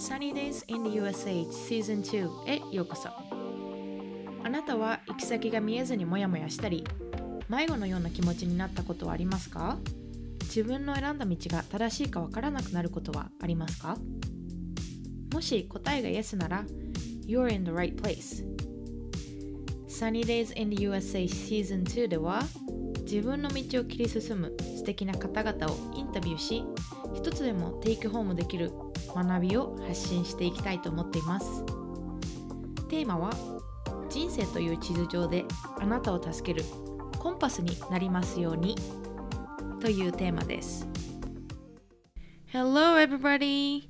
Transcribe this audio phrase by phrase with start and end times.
[0.00, 3.10] Sunny Days in the USA Season 2へようこそ。
[4.42, 6.82] あなたは行き先が見えずにモヤモヤしたり
[7.50, 9.76] 迷子のような気持ちになったことはありますか？
[10.44, 13.98] 自分の選んだ道が正しいかわからなくなることはありますか？
[15.34, 16.64] もし答えが Yes なら
[17.26, 18.42] You're in the right place.
[19.86, 22.42] Sunny Days in the USA Season 2では
[23.02, 26.64] 自分の道を切り進む素敵な方々をインタビューし
[27.12, 28.72] 一つでもテイクホームできる
[29.14, 31.64] 学びを発信していきたいと思っています。
[32.88, 33.30] テーマは
[34.08, 35.44] 人生という地図上で
[35.78, 36.64] あなたを助ける
[37.18, 38.76] コンパスになりますように
[39.80, 40.88] というテーマです。
[42.52, 43.88] Hello everybody.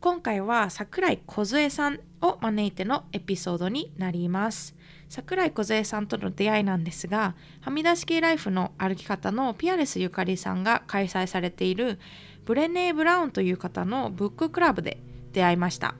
[0.00, 4.76] 今回は桜井梢さんを招いてのエピソードになります。
[5.08, 11.98] 桜井梢さんとの出会いなんですがはみ出し系ライフの歩き方のピアレスゆかりさんが開催されている
[12.44, 14.98] ブレネー・ブラウンという方のブッククラブで
[15.32, 15.94] 出会いました。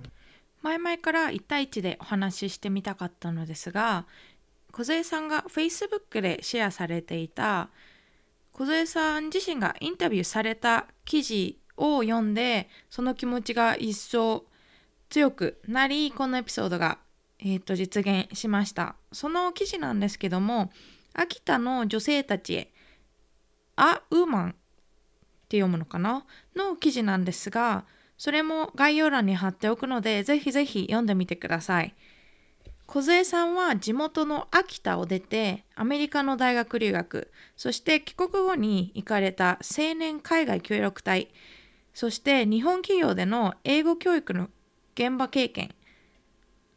[0.63, 4.07] 前々から1対1でお話ししてみたかったのですが
[4.73, 7.71] 梢さんが Facebook でシェアされていた
[8.53, 14.45] 梢さん自身がインタビューされた記事を読んでその気持ちが一層
[15.09, 16.99] 強くなりこのエピソードが、
[17.39, 18.97] えー、と実現しました。
[19.13, 20.71] その記事なんですけども
[21.15, 22.73] 秋田の女性たちへ
[23.77, 24.53] 「ア・ウーマン」っ
[25.49, 26.25] て読むのかな？
[26.55, 27.85] の記事なんですが
[28.19, 31.95] それも概要欄に貼っておくのでぜひぜひ読んでみてください。
[32.87, 41.29] 梢さんは地元の秋田を出てアメリカの大学留学そして帰国後に行かれた青年海外協力隊
[41.95, 44.51] そして日本企業での英語教育の
[44.95, 45.75] 現場経験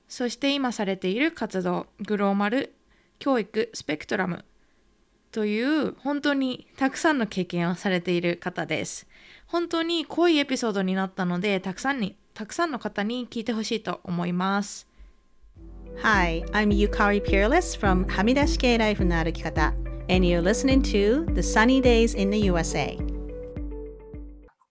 [0.09, 2.73] そして今されている活動グローマル
[3.19, 4.43] 教育スペクトラム
[5.31, 9.07] という本当にたくさんの経験をされている方です。
[9.45, 14.87] 本当に濃いエピソードになったのでたくさんにたくさんの方に聞いてほしいと思います。
[16.01, 19.73] Hi, I'm Yukari Peerless from はみ出し系ライフの歩き方
[20.09, 22.97] and you're listening to The Sunny Days in the USA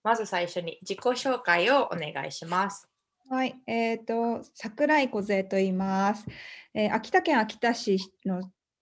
[0.03, 2.88] まず最初に自己紹介をお願いします。
[3.31, 6.25] はい、えっ、と、桜井梢と言います。
[6.73, 8.41] えー秋田県秋田市の、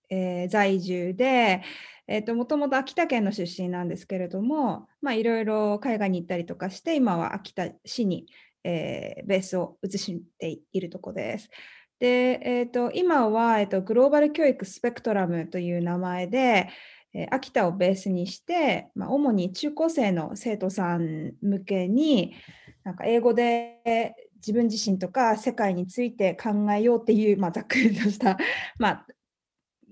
[0.08, 1.62] えー在住で、
[2.06, 8.26] えっ、と、もともと秋田県の出身なんですけれども、まあ、いろいろ海外に行ったりとかして、今は秋田市に、
[8.62, 11.50] えーベースを移しているところです。
[11.98, 16.68] で、えっ、と、今は、えっ、と、グローバル教育スペクトラムという名前で、
[17.30, 22.34] 秋田をベースにして、まあ、主に中高生の生徒さん向けに、
[22.84, 23.80] なんか英語で
[24.46, 28.38] 自分自身とか世界について考えようっていう、まあ、ざっくりとした、
[28.78, 29.06] まあ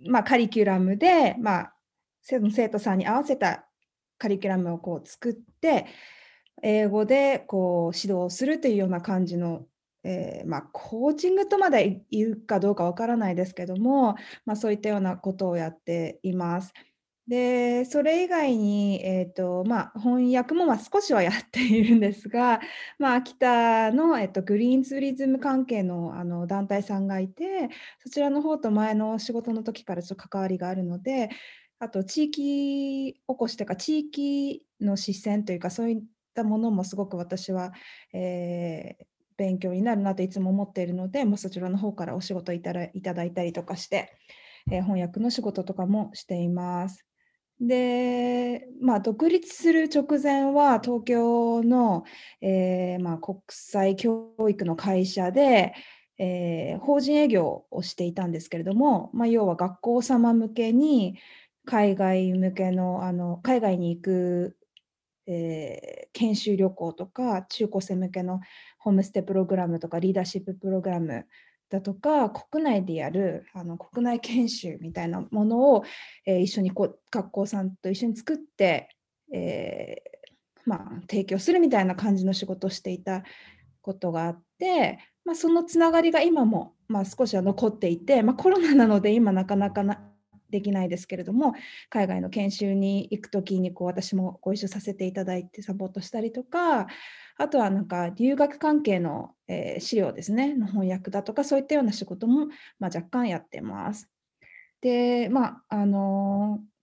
[0.06, 1.74] まあ、カリキュラムで、まあ、
[2.22, 3.66] 生徒さんに合わせた
[4.18, 5.86] カリキュラムをこう作って
[6.62, 9.66] 英語でこう指導するというような感じの、
[10.04, 16.72] えーまあ、コーチングとまで言うかどうかわからないですけども、まあ、そういったようなことをやっています。
[17.26, 22.60] で、それ以外に、えーとまあ、翻訳もまあ少しはやっているんですが、
[22.98, 27.70] まあ、秋田の、えっと、グリーンツーリズム関係のあの団体さんがいて、
[28.00, 31.30] そちらの方と前の仕事の時からちょっと関わりがあるので、
[31.78, 36.02] あと地域おこしというか、地域の視線というか、そういっ
[36.34, 37.72] たものもすごく私は、
[38.12, 39.04] えー
[39.36, 44.12] 勉強になるなといつも思っているので、もうそちらの方からお仕事いただいただいたりとかして、
[44.70, 47.04] えー翻訳の仕事とかもしています。
[47.60, 52.04] で、まあ、独立する直前は東京の、
[52.40, 55.74] えーまあ、国際教育の会社で、
[56.18, 61.18] えー法人営業をしていたんですけれども、まあ、要は学校様向けに
[61.64, 64.56] 海外向けのあの海外に行く、
[65.26, 68.40] えー研修旅行とか中高生向けの
[68.78, 71.26] ホームステプログラムとかリーダーシッププログラム
[71.70, 75.84] だとか国内でやるあの国内研修みたいなものを、
[76.26, 78.88] えー一緒にこう学校さんと一緒に作って、
[79.32, 80.14] えー
[80.66, 83.22] まあ、提供するみたいな感じの仕事をしていた
[83.82, 90.00] ことがあって、まあ、そのつながりが今も、まあ、少しは残っていて、まあ、コロナなので今なかなかな
[90.54, 91.52] できないですけれども
[91.90, 96.86] 海外の研修に行く時にこう私もご一緒させていただいてサポートしたりとか
[97.36, 102.46] あとはなんか留学関係の、えー資料ですねの翻訳だとかそういったような仕事も、
[102.78, 104.08] まあ、若干やってます。
[104.80, 106.74] でまああのー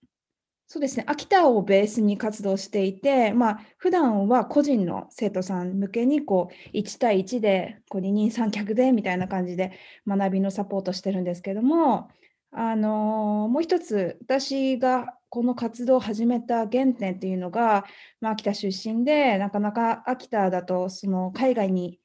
[0.73, 9.73] そうですね秋田をベースに活動していて、まあ普段は個人の生徒さん向けにこう1対1でこう二人三脚でみたいな感じで
[10.07, 12.07] 学びのサポートしてるんですけども、
[12.51, 17.85] あのもう一つ私がこの活動を始めた原点っていうのが、
[18.19, 21.99] まあ、秋田出身でなかなか秋田だとその海外に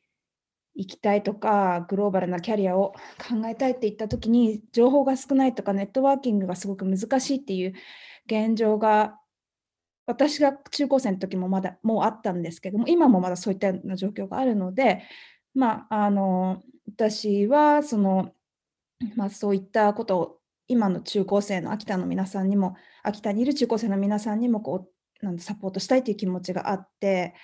[0.76, 7.74] 行きたいとかグローバルなキャリアを考えたいって言った時に情報が少ないとかネットワーキングがすごく難しいっていう
[8.26, 9.18] 現状が
[10.06, 15.02] 私が中高生の時もまだもうあったんですけども今もまだそういったような状況があるので
[15.54, 18.30] まああの私はその、
[19.16, 20.35] まあ、そういったことを
[20.68, 24.88] 今の中高生の秋田の皆さんにも秋田にいる中高生の皆さんにもこ
[25.22, 27.34] うなんサポートしたいという気持ちがあって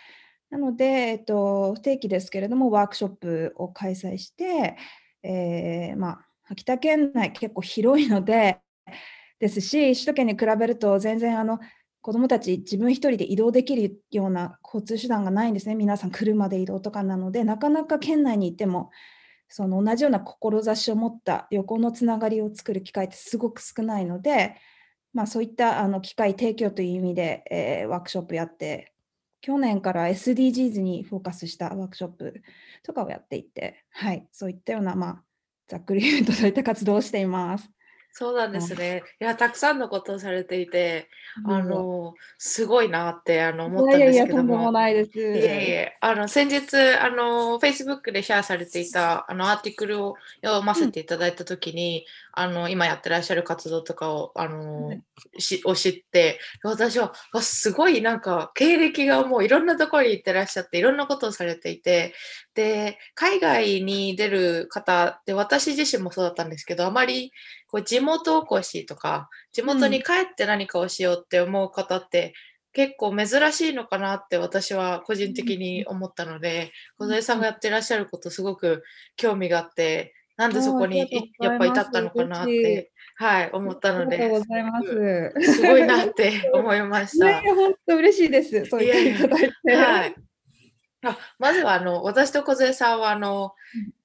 [0.52, 4.76] なので、えっと、不定期ですけれども、ワークショップを開催して、
[5.22, 8.60] えー、まあ、秋田県内結構広いので、
[9.40, 11.58] ですし、首都圏に比べると全然あの
[12.02, 15.74] 子どもたち自分一人で移動できるような交通手段がないんですね。
[15.74, 18.90] 皆さん車で移動とかなので、なかなか県内にいても、
[19.54, 24.56] その同じような志を持った横のつながりを作る機会ってすごく少ないので、
[25.12, 28.94] まあ、そういったあの機会提供という意味で、えー、ワークショップやって
[29.42, 32.42] 去年から SDGs にフォーカスしたワークショップ
[32.82, 35.22] とかをやっていて、はい、そういったような、まあ、
[35.68, 37.68] ざっくり言うとそういった活動をしています。
[38.14, 39.02] そうなんですね。
[39.20, 41.08] いや、たくさんのことをされていて、
[41.46, 44.12] あの、すごいなってあの思ったんですけども。
[44.12, 45.18] いやいや、とんでもないです。
[45.18, 55.02] いえいえ、あの、先日、あの、Facebook でシェアされていた、あの、アーティクルを読ませていただいたときに、あの、今やってらっしゃる活動とかを、あの、はい、
[55.38, 62.12] しを知って、私は、すごいなんか、経歴がもういろんなところに行ってらっしゃって、いろんなことをされていて、
[62.54, 67.32] で、海外に出る方って私自身もそうだったんですけど、あまり
[67.72, 72.34] こう地元おこしとか、地元に帰って何かをしようって思う方って、
[72.74, 78.82] 結構珍しいのかなって私は個人的に思ったので、小添さんがやってらっしゃることすごく
[79.16, 80.98] 興味があって、なんでそこに
[81.40, 84.18] やっぱ至ったのかなって、はい、思ったので、
[85.40, 87.30] すごいなって思いました。
[87.40, 88.66] いや、本当嬉しいです。
[88.66, 89.74] そう言っていただいて。
[89.74, 90.14] はい
[91.04, 93.54] あまずはあの私と梢さんはあの、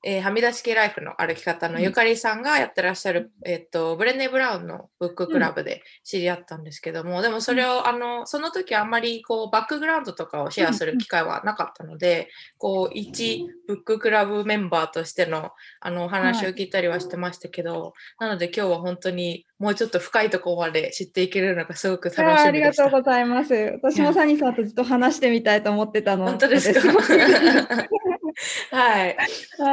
[0.10, 15.52] えー、はみ出し系ライフの歩き方のゆかりさんがやってらっしゃる、えっと、ブレネ・ブラウンのブッククラブで知り合ったんですけども、でもそれをあのその時あんまりこうバックグラウンドとかをシェアする機会はなかったので、こう一ブッククラブメンバーとしての
[15.82, 22.44] あのお話を聞いたりはしてましたけど、なので今日は本当にもうちょっと深いところまで知っていけるのがすごく楽しみでした。
[22.44, 23.54] ありがとうございます。
[23.84, 26.24] 私もサニーさんとずっと話してみたいと思ってたの。
[26.32, 26.80] 本当ですか？
[28.72, 29.18] はい。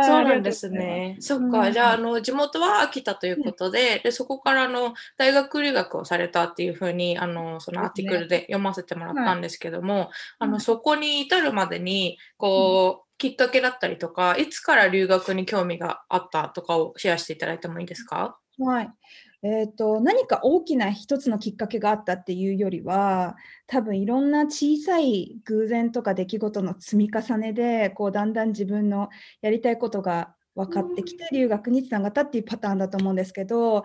[0.00, 1.16] そうなんですね。
[1.20, 1.72] そっか。
[1.72, 18.38] じゃあ、あの、地元は秋田ということで、で、そこからの大学留学をされたっていうふうに、あの、そのアーティクルで読ませてもらったんですけども、あの、そこに至るまでに、こう、きっかけだったりとか、いつから留学に興味があったとかをシェアしていただいてもいいですか？
[18.58, 18.90] はい。
[19.46, 23.36] えーと、何か大きな一つのきっかけがあったっていうよりは
[23.66, 29.10] 多分いろんな小さい偶然とか出来事の積み重ねでこうだんだん自分の
[29.42, 33.84] やりたいことが分かってきて留学につながったっていうパターンだと思うんですけど、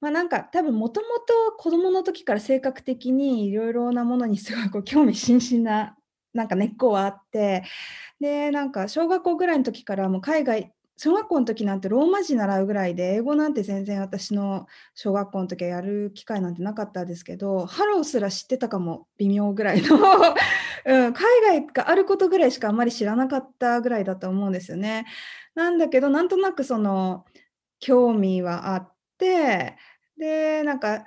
[0.00, 5.96] まあ、なんか多分もともと子どもの時から性格的にいろいろなものにすごいこう 興味津々な
[6.32, 7.64] なんか根っこはあって
[8.20, 19.06] でなんか小学校ぐらいの時からもう海外小学校の時なんてローマ字習うぐらいで英語なんて全然私の小学校の時はやる機会なんてなかったですけどハローすら知ってたかも。
[19.18, 19.96] 微妙ぐらいの。
[20.86, 21.24] うん、海
[21.64, 25.06] 外があることぐらいしかあんまり知らなかったぐらいだと思うんですよね。
[25.54, 27.24] なんだけどなんとなくその
[27.80, 29.76] 興味はあって
[30.16, 31.06] でなんか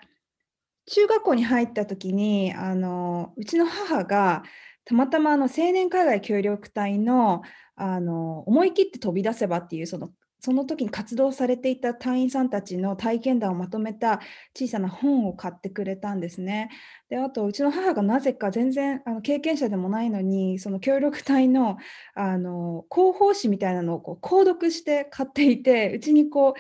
[0.85, 4.43] 中学校に入った時にあのうちの母が
[4.85, 7.43] たまたまあの青年海外協力隊の
[7.79, 10.09] あの思い切って飛び出せばっていうその
[10.41, 14.21] その時に活動されていた隊員さんたちの体験談をまとめた
[14.55, 16.69] 小さな本を買ってくれたんですね。
[17.09, 21.77] であとうちの母がなぜか全然あの経験者でもないのにその協力隊の
[22.15, 26.53] あの広報誌みたいなのをこう購読して買っていてうちにこう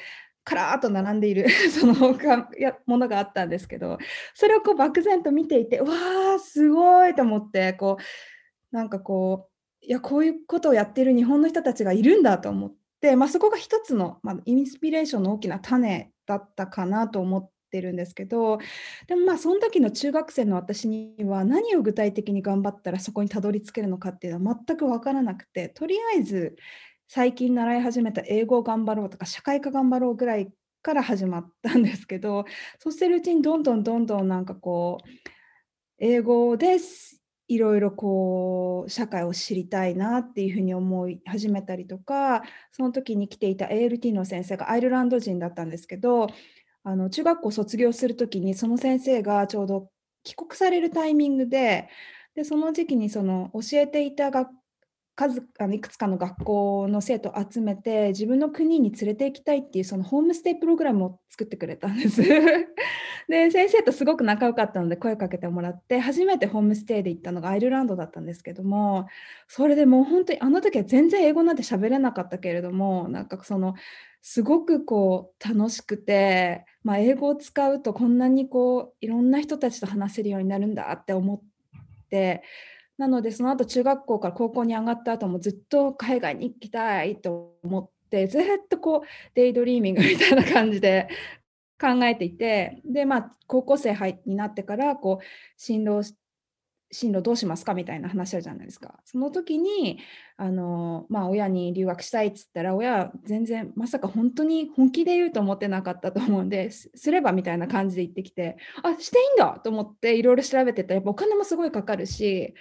[0.43, 2.17] カラーっと並んでいる その
[2.57, 3.97] やものがあったんですけど
[4.33, 7.97] それをこう漠然と見ていてわーすごいと思ってこ
[8.71, 9.48] うなんかこう
[9.81, 18.59] いやこういうことをやってる日本の人たちがいるんだと思って、まあ、そこが一つの、まあ、インスピレーションの大きな種だったかなと思ってるんですけど
[19.07, 26.55] でもまあその時の中学生の私には何を具体的に頑張ったらそこにたどり着けるのかっていうのは全く分からなくてとりあえず
[27.07, 32.45] 最近習い始めた英語を頑張ろうとか社会科頑張ろうぐらいから始まったんですけど
[32.79, 35.07] そうしてるうちにどんどんどんどんなんかこう
[35.97, 37.18] 英語です
[37.49, 46.27] いろいろこう社会を知りたいなっていうふうに思い始めたりとかその時に来ていた ALT の先生がアイルランド人だったんですけど
[46.83, 49.89] あの中学校卒業する時にその先生がちょうど
[50.23, 51.89] 帰国されるタイミングで
[52.35, 54.49] でその時期にその教えていた学
[55.19, 62.21] 数あのいくつかの学校の生徒を集めて自分の国に連れて行きたいっていうそのホームステイプログラムを作ってくれたんです。
[63.27, 69.07] で先生とすごく仲良かったので声かけてもらって初めてホームステイで行ったのがアイルランドだったんですけども
[69.47, 73.75] それでもう本当にあの時は全然英語なんて喋れなかったけれどもなんかその
[74.21, 81.41] すごくこう楽しくて、まあ、英語を使うとこんなにこういろんな人たちと話せるようになるんだって思っ
[82.09, 82.41] て
[82.99, 91.07] なのでその後中学校から高校に上がった後もずっと海外に行きたいと思ってずっとこう daydreaming みたいな感じで
[91.79, 95.25] 考えていてでまあ高校生になってからこう
[95.55, 96.13] 進路
[96.91, 98.99] 進路どうしますかみたいな話あるじゃないですか。
[99.05, 99.99] その時に
[100.37, 112.55] あの、まあ、親に留学したいっつったら親は全然まさか本当に本気で言うと思ってなかったと思うんですればみたいな感じで言ってきてあしていいんだと思っていろいろ調べてたらやっぱお金もすごいかかるし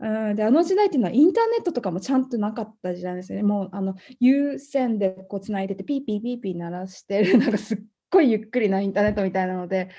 [0.00, 3.42] うん、であの時代っていうのはインターネットとかもちゃんとなかった時代ですね。
[3.42, 7.78] もうあの有線でこうつないでてピーピーピーピー鳴らしてるなんかすっ
[8.10, 9.90] ごいゆっくりなインターネットみたいなので。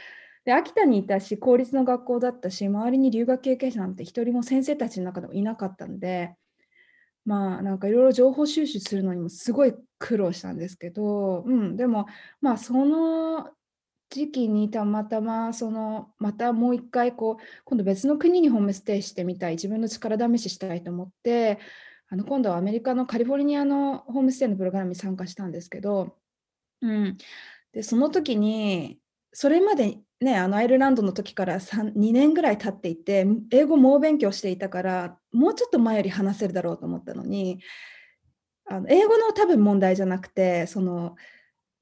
[0.43, 6.35] で秋田にいたし公立の学校だったし周りに留学経験者なんて一人も先生たちの中でもいなかったんで。
[7.23, 12.07] まあなんかいろいろ情報収集するのにもすごい苦労したんですけど、うん、でも
[12.41, 13.51] まあその
[14.11, 21.59] 時期にたまたまそのまたもう一回こう今度別の国にホームステイしてみたい自分の力試ししたいと思って
[22.09, 26.17] あの今度はアメリカのカリフォルニアのホームステイのプログラムに参加したんですけど、
[26.81, 27.17] うん、
[27.71, 28.99] でその時に
[29.31, 37.59] それまでねあのアイルランドの時から2年ぐらい経っていて英語猛勉強していたからもうちょっと前より話せるだろうと思ったのに
[38.65, 41.15] あの英語の多分問題じゃなくてその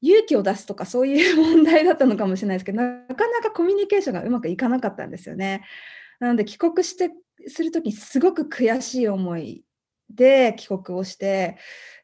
[0.01, 5.65] 勇気を出すとかそういう問題だったのかもしれないですけどなかなかコミュニケーションがうまくいかなかったんですよね。
[6.19, 7.11] なので帰国して
[7.47, 9.63] する時にすごく悔しい思い
[10.09, 11.57] で帰国をして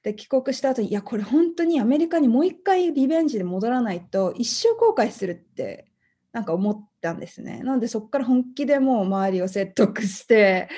[0.04, 5.88] で帰国した後にいやこれ本当にアメリカにもう一回リベンジで戻らないと一生後悔するって
[6.32, 7.62] なんか思ったんですね。
[7.64, 10.70] なのでそこから本気でもう周りを説得して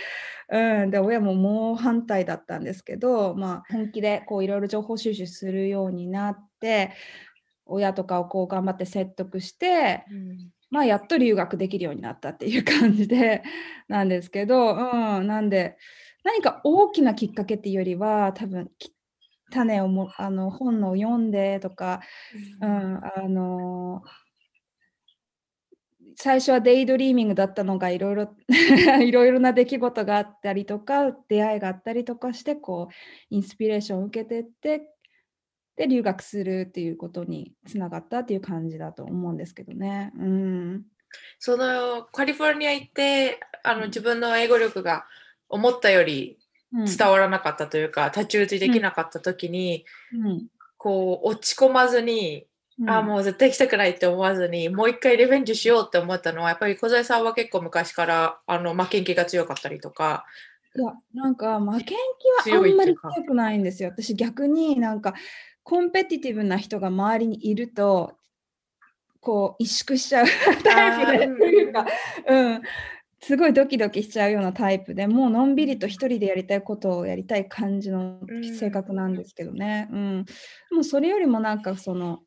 [0.50, 6.94] うん、で親ももう反対だったんですけど、まあ、本気でこういろいろ情報収集するようになって
[7.66, 13.44] 親とかをこう頑張って説得して、うん、まあ、やっと留学できるようになったっていう感じで
[13.90, 15.78] なんですけど、うん、なんで
[16.24, 18.72] 何か大きなきっかけっていうよりは多分
[19.52, 22.02] 種をもあの本を読んでとか、
[22.62, 24.02] うん、あの
[26.20, 28.36] 最初は daydreaming だったのがいろいろ
[29.06, 32.94] いろいろな出来事があったりとか出会いがあったりとかしてこう
[33.30, 34.90] インスピレーションを受けてって
[35.76, 40.12] で留学するっていうことにつながったっていう感じだと思うんですけどね。
[40.18, 40.86] うん、
[41.38, 45.06] そのカリフォルニア行ってあの自分の英語力が
[45.50, 46.40] 思ったより
[46.74, 50.48] 伝わらなかったというか、うん、太刀打ちできなかった時に、うん、
[50.78, 52.48] こう落ち込まずにうん、
[52.86, 60.26] あもう絶対行きたくないって思わずにもう一回リベンジしようって思ったのはやっぱり小杉さんは結構昔からあの負けん気が強かったりとか。
[60.76, 61.98] いやなんか負けん
[62.46, 63.90] 気はあんまり強くないんですよ。
[63.90, 65.16] 私逆になんか
[65.64, 68.14] コンペティティブな人が周りにいると
[69.20, 70.26] こう萎縮しちゃう
[70.64, 71.86] タイプでというか、
[72.28, 72.62] うん、
[73.20, 78.20] すごいドキドキしちゃうようなタイプでもうのんびりと一人でやりたいことをやりたい感じの
[78.58, 79.90] 性格なんですけどね。
[79.92, 80.18] うん、うん、
[80.76, 82.20] もうそれよりもなんかその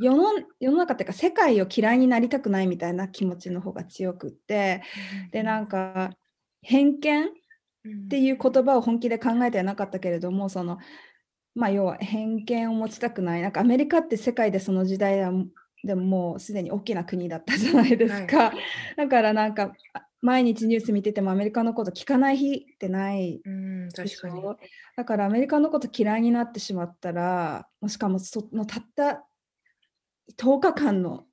[0.00, 0.24] 世の
[0.58, 4.82] 世の中っていうか世界を嫌いになりたくないみたいな気持ちの方が強くって、
[5.24, 6.10] うん、でなんか
[6.62, 7.30] 偏見っ
[8.08, 10.78] ていう言葉を本気で考えてはなかったけれどもその
[11.54, 13.42] まあ要は偏見を持ちたくない。
[13.42, 15.32] なんかアメリカって世界でその時代は
[15.84, 18.56] でももうすでに大きな国だったじゃないですか、はい、
[18.96, 19.72] だからなんか
[20.20, 24.42] 毎日ニュース見ててもアメリカのこと聞かない日ってないうん確かに。
[24.96, 29.24] だからアメリカのこと嫌いになってしまったらもしかもそのたった
[30.36, 31.24] 10日間の。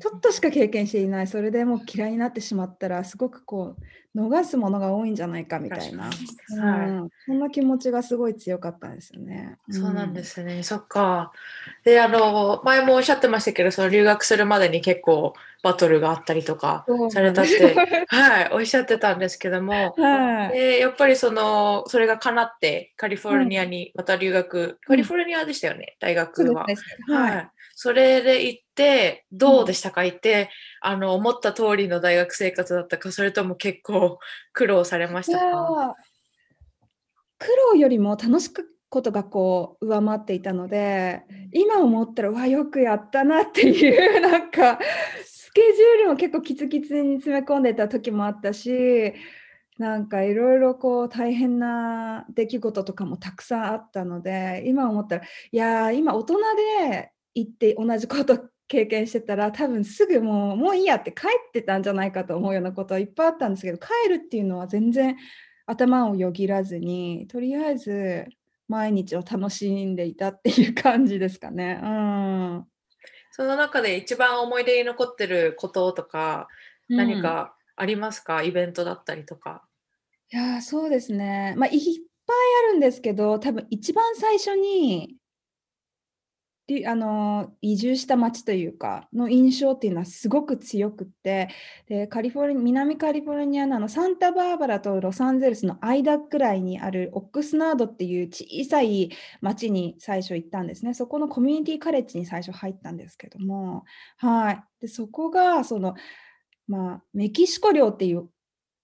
[0.00, 1.26] ちょっとしか経験していない。
[1.28, 3.82] それでもう嫌いになってしまったらすごくこう
[4.14, 6.14] 逃すものが多いんじゃないかみたいな、はい、
[7.24, 9.56] そんな気持ちがすごい強かったんですよね。
[9.70, 11.32] そうなんですね、そっか。
[11.84, 15.32] であの前もおっしゃってましたけどその留学するまでに結構
[15.62, 17.74] バトルがあったりとかされたって、
[18.08, 26.66] はい、おっしゃってたんですけども、はい、でやっぱりそのそれが叶ってカリフォルニアにまた留学、うん、カリフォルニアでしたよね大学は。
[27.08, 27.48] はい
[27.82, 33.10] それで行ってどうでしたか、行ってあの思った通りの大学生活だったか？
[33.10, 34.20] それとも結構
[34.54, 35.96] 苦労されましたか？
[37.40, 41.22] 苦労よりも楽しかことがこう上回っていたので、
[41.52, 44.78] 今思ったらわよくやったなっていうなんか
[45.24, 49.12] スケジュールも結構キツキツに詰め込んでた時もあったし
[49.78, 56.36] なんかいろいろこう大変な出来事とかもたくさんあったので今思ったらいや今大人
[56.90, 65.16] で行って同じこと経験してたら多分すぐもうもういいやって帰ってたんじゃないかと思うようなことはいっぱいあったんですけど帰るっていうのは全然
[65.66, 68.26] 頭をよぎらずにとりあえず
[68.68, 71.80] 毎日を楽しんでいたっていう感じですかね。
[71.82, 72.66] うん、
[73.32, 76.48] その中で一番思い出に残ってることとか
[76.88, 79.64] 何かありますか、うん、イベントだったりとか。
[80.32, 81.54] いやそうですね。
[81.58, 81.80] まあいっ
[82.26, 82.36] ぱい
[82.68, 85.16] あるんですけど多分一番最初に
[86.86, 91.48] あの移住した町というかの印象っていうのはすごく強くって
[91.86, 99.10] でカリフォル南カリフォルニアのあのサンタバーバラとロサンゼルスの間くらいにあるオックスナードっていう小さい
[99.40, 100.94] 町に最初行ったんですね。
[100.94, 103.84] そこのコミュニティカレッジに最初入ったんですけども。
[104.16, 104.64] はい。
[104.80, 105.94] でそこがその
[106.66, 108.28] まあメキシコ領っていう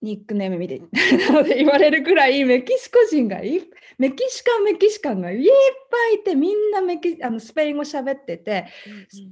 [0.00, 3.61] ニックネームみたいなので言われるぐらいメキシコ人がい
[3.99, 8.67] メキシカンメキシカンがいっぱいいてみんなメキあのスペイン語喋ってて、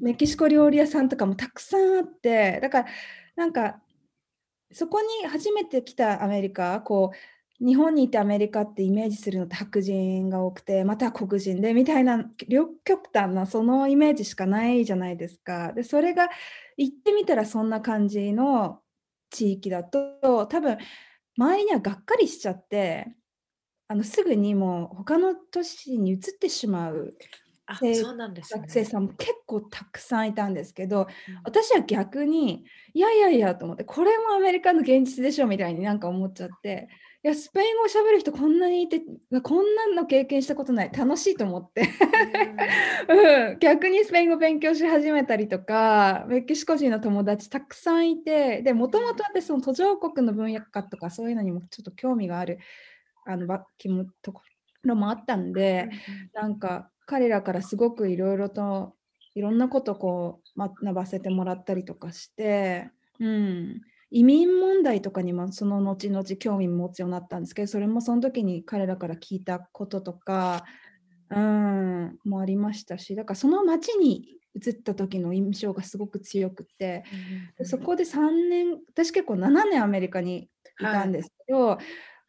[0.00, 2.88] メキシコ料理屋さんとかもたくさんあってだから
[3.36, 3.80] なんか
[4.72, 7.12] そこに初めて来たアメリカこ
[7.60, 15.72] う日本にいてアメリカってイメージするのって白人が多くてまた黒人でみたいな両極端なそのイメージしかないじゃないですか。
[15.72, 16.28] でそれが
[16.76, 18.80] 行ってみたらそんな感じの
[19.30, 20.78] 地域だと多分
[21.36, 23.06] 周りにはがっかりしちゃって
[23.88, 27.14] あのすぐにもう他の都市に移ってしまう
[28.58, 31.06] 学生さんも結構たくさんいたんですけど、うん、
[31.44, 32.64] 私は逆に
[32.94, 39.02] いやいやいやと思ってこれもアメリカの現実でしょみたいになんか思っちゃっていやスペイン語をしゃべる人こんなにいて
[39.42, 40.92] こんなの経験したことない。
[40.92, 41.88] 楽しいと思って。
[43.08, 52.58] うん、 逆にスペイン語勉強し始めたりとかメキシコ人の友達たくさんいてでもともと私その途上国の分野かとかそういうのにもちょっと興味がある
[53.24, 53.46] あの
[54.22, 54.42] とこ
[54.84, 55.88] ろもあったんで、
[56.32, 58.94] なんか彼らからすごくいろいろと
[59.34, 70.64] いろんなことこう学ばせてもらったりとかして、うん、移民問題とかにもその後々興味持つようになったんですけどそれもその時に彼らから聞いたこととか、
[71.30, 77.04] うん、もありましたしだからその町に移った時の印象がすごく強くて、
[77.64, 80.48] そこで3年私結構7年アメリカに
[80.80, 81.84] いたんですけど、はい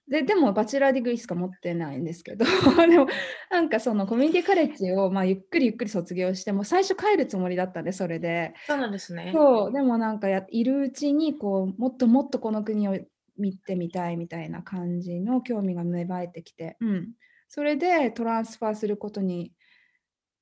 [0.10, 2.46] ででも bachelor degree しか持ってないんですけど
[2.88, 3.08] でも
[3.52, 8.54] なんかその community college をまあゆっくりゆっくり卒業しても最初帰るつもりだったんでそれで。
[8.68, 9.32] そうなんですね。
[9.34, 12.98] そうでもなんかやいるうちにこうもっともっとこの国を
[13.38, 17.10] 見てみたいみたいな感じの興味が芽生えてきて、うん、
[17.50, 19.54] それで transfer することに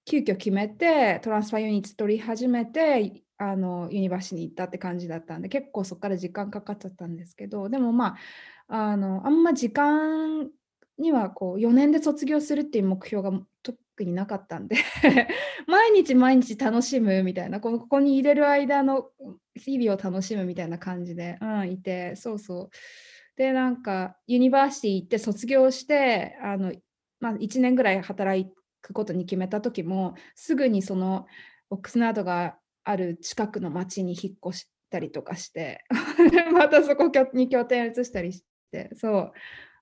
[0.05, 8.15] 急遽決めて transfer unit 取り始めてあの university に行ったって感じだったんで結構そこから時間かかっちゃったんですけどでもまあ
[8.67, 10.49] あのあんま時間
[10.97, 14.77] にはこう4年で卒業するっていう目標が特になかったんで
[15.67, 19.09] 毎日毎日楽しむみたいなここにいれる間の
[19.55, 22.69] 日々を楽しむみたいな感じで、うん、いてそうそう
[23.35, 26.73] でなんか university 行って卒業してあの、
[27.19, 28.49] まあ、1年ぐらい働
[28.81, 31.27] くことに決めた時もすぐにその
[31.69, 35.83] オックスナードがある近くの町に引っ越したりとかして
[36.53, 38.54] またそこに拠点移したりして。
[38.65, 39.31] ってそ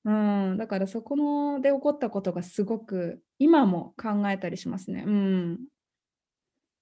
[0.06, 5.04] う、うん、だからそこので起こったことがすごく今も考えたりしますね。
[5.06, 5.60] うん、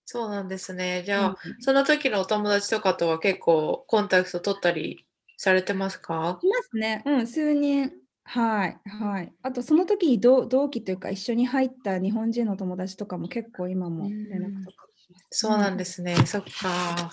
[0.05, 1.03] そうなんですね。
[1.05, 5.05] じゃあ、うん、その時のお友達とかとは結構コンタクト取ったり
[5.37, 6.39] されてますか？
[6.43, 7.03] いますね。
[7.05, 7.91] うん、数人。
[8.23, 9.33] はい、はい。
[9.41, 16.15] あと、その時に同同期というか、一緒に入った日本人の友達とかも結構今も連絡とかします、そうなんですね。
[16.27, 17.11] そっか。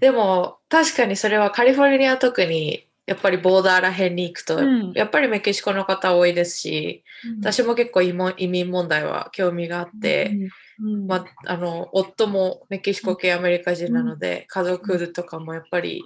[0.00, 8.12] でも、確かにそれはカリフォルニア特にやっぱりボーダーら辺に行くと、うん、やっぱりメキシコの方多いですし、うん、私も結構移
[8.48, 16.04] 民問題は興味があって、うん、まあ、あの夫もメキシコ系アメリカ人なので、家族とかもやっぱり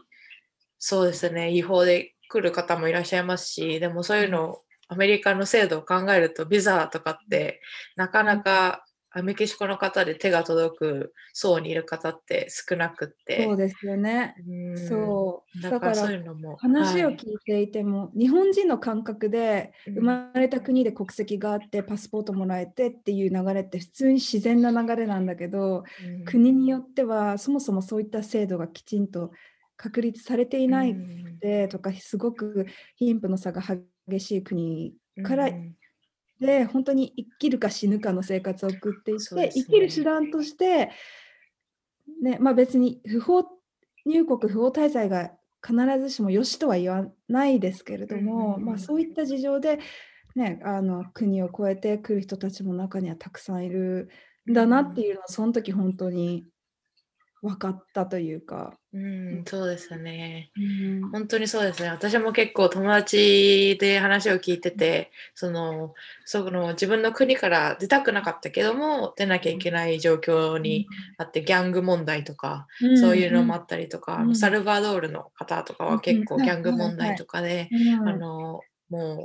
[0.79, 7.61] そうですね違法で来る方もいらっしゃいますしでもそういうのアメリカの制度を考えるとビザとかって
[7.97, 8.85] なかなか
[9.23, 13.45] メキシコの方で手が届く層にいる方って少なくって。
[13.45, 14.35] そうですよね、
[14.75, 15.61] うそう。
[15.61, 29.33] だからそういうのも話を聞いていても、はい、日本人の感覚で生まれた国で国籍があってパスポートもらえてっていう流れって普通に自然な流れなんだけど、うん、国によってはそもそもそういった制度がきちんと
[29.77, 30.95] 確立されていない
[31.41, 33.61] でとか、すごく貧富の差が
[34.07, 34.95] 激しい国
[35.25, 35.49] から
[36.43, 40.91] で本当に生きるか死ぬかの生活を送っていて、ね、生きる手段として、
[42.21, 43.45] ねまあ、別に不法
[44.05, 45.31] 入国不法滞在が
[45.65, 49.79] 必ずしもよしとは言わないですけれども、まあ、そういった事情で、
[50.35, 54.11] ね、あの国を越えてくる人たちも中にはたくさんいる
[54.51, 56.45] んだなっていうのはその時本当に
[57.43, 58.73] 分かったというか。
[58.95, 61.11] うん、そうですね、うん。
[61.11, 61.89] 本当にそうですね。
[61.89, 65.93] 私も結構友達で話を聞いてて、その
[66.25, 70.87] その自分の国から出たくなかったけども、出なきゃいけない状況に
[71.19, 77.69] あって、ギャング問題とか、うん、そういうのもあったりとか、うん、サルバドールの方とかは結構ギャング問題とかで、
[78.07, 79.25] あのも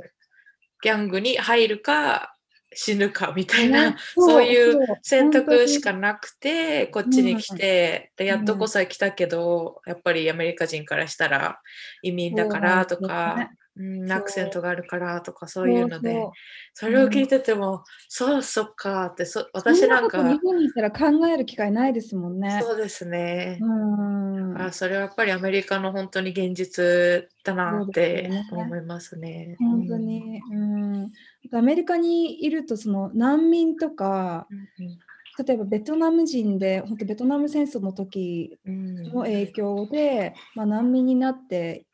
[0.82, 2.34] ギャングに入るか
[2.72, 11.60] 死ぬかみたいな、 そういう選択しかなくてこっちに来て、でやっとこそ来たけど、やっぱりアメリカ人からしたら
[12.02, 16.26] 移民だからとか、うん、アクセントがあるからとかそういうので
[16.74, 22.60] それを聞いてても、うん、そうそっかってそ私なんか日本にいたら考える機会ないですもんね。
[22.62, 31.12] そうですね、うん、あそれはやっぱりアメリカの本当に現実だなって思いますね、ね、本当に、うん、
[31.52, 34.98] アメリカにいるとその難民とか、うん
[35.38, 41.86] 例えばベトナム人で本当ベトナム戦争の時の影響で、まあ、難民になって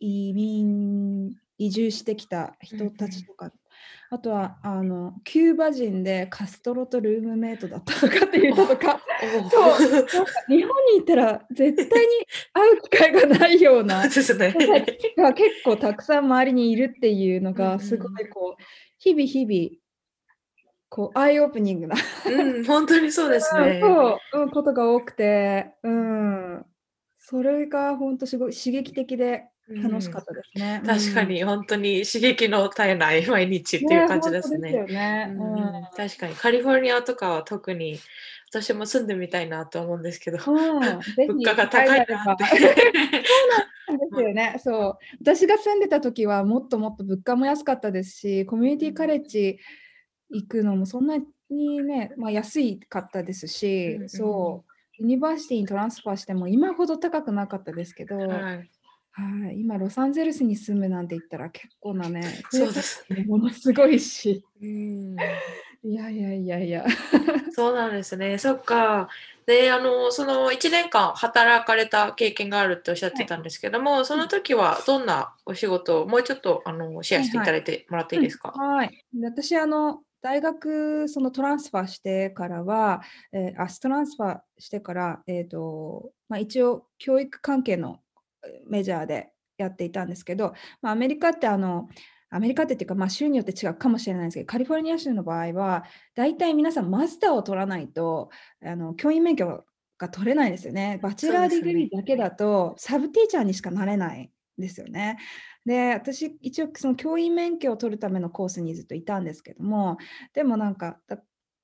[0.00, 3.52] 移民移住してきた人たちとか、うん、
[4.10, 9.00] あとはあのキューバ人でカストロとルームメイトだったとかっていう人とか
[9.50, 12.08] そうなんか日本にいたら絶対に
[12.52, 14.66] 会う機会がないような 人たち
[15.16, 18.62] が結構たくさん周りにいるっていうのがすごいこう、
[19.06, 19.86] 日々日々
[20.88, 21.96] こうアイオープニングな。
[22.26, 23.78] うん、本当にそうですね。
[23.82, 26.66] そう、うん、ことが多くて、うん、
[27.18, 30.80] それが本当すごい刺激的で楽しかったですね。
[30.82, 34.84] うん、確かに、本当に刺激の絶えない毎日っていう感じですね。
[34.84, 35.36] ね。
[35.38, 37.98] うん、確かにカリフォルニアとかは特に
[38.50, 41.00] 私も住んでみたいなと思うんですけど、 物
[41.44, 42.44] 価が高いなって。
[43.86, 44.56] そうなんですよね。
[44.58, 44.98] そう。
[45.20, 49.58] 私が住んでた時はもっともっと物価も安かったですし、コミュニティカレッジ
[50.30, 51.18] 行くのもそんな
[51.50, 54.72] にね、まあ、安いかったですし、うんうん、そう。
[54.98, 58.70] university に transfer しても今ほど高くなかったですけど、はい
[59.18, 63.24] はい、今ロサンゼルスに住むなんて言ったら結構なね、そうですね。
[63.24, 64.44] ものすごいし。
[64.60, 65.16] うん、
[65.82, 66.84] いやいやいやいや。
[67.54, 68.38] そうなんですね。
[68.38, 69.08] そっか。
[69.46, 78.50] で、あの、その1年間働かれた経験があるっておっしゃってたんですけども、はい、その時はどんなお仕事をもうちょっとあのシェアしていただいてもらっていいですか？
[78.50, 88.00] はい、はい、私、あの、大学その transfer してからは、えー、あ、transfer してから、えーとまあ、一応教育関係の
[88.66, 91.88] major でやっていたんですけど、まあ、アメリカってあの、
[92.30, 95.84] アメリカってっていうか、まあ、州によって違うかもしれないですけど、カリフォルニア州の場合は、
[96.14, 98.30] 大体皆さんマスターを取らないと、
[98.64, 99.64] あの教員免許
[99.98, 100.98] が取れないですよね。
[101.02, 105.18] bachelor degree だけだと、 sub teacher にしかなれないですよね。
[105.64, 109.96] で、私、一応、その教員免許を取るためのコースにずっといたんですけども、
[110.32, 110.98] でもなんか、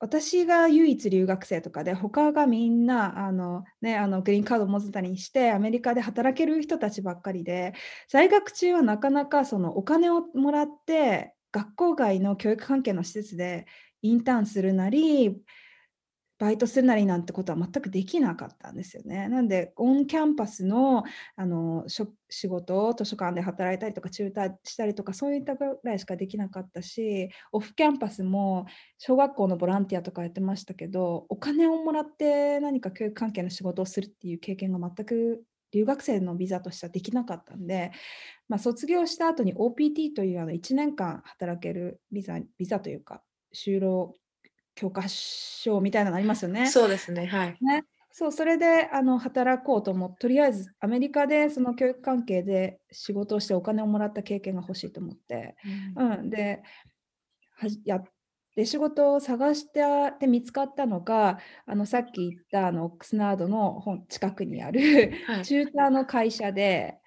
[0.03, 7.73] 私が唯一留学生とかで他がみんなあの、ね、あのグリーンカードを持ってたりしてアメリカで働ける人たちばっかりで
[8.09, 13.65] 在学中はなかなかそのお金をもらって学校外の教育関係の施設で
[14.01, 15.37] インターンするなり
[16.43, 19.29] バイトするなりなんてことは全くできなかったんですよね。
[19.29, 21.05] なんで、オンキャンパスの
[21.37, 28.65] あの仕事を図書館で働いたりとか、中退したりとか、そういったぐらいしかできなかったし、オフキャンパスも
[28.97, 37.93] 小学校のボランティアとかやってましたけど、お金をもらって何か教育関係の仕事をするっていう経験が全く留学生のビザとしてはできなかったんで、
[38.49, 43.23] まあ、卒業した後に OPT というあの1年間働けるビザビザというか、
[43.55, 44.13] 就労
[44.75, 46.69] 教科書みたいなのありますよね。
[46.69, 47.25] そうですね。
[47.25, 47.57] はい。
[47.61, 47.85] ね。
[48.11, 55.55] そう、それであの働こうと思って、とりあえずアメリカでその教育関係で仕事をしてお金をもらった経験が欲しいと思って、
[55.97, 56.61] うん、うん、で
[57.85, 58.03] やっ
[58.55, 59.81] で仕事を探して
[60.19, 66.99] で見つかったのがあのさっき言ったあのオックスナードの近くにある、はい、チューターの会社で、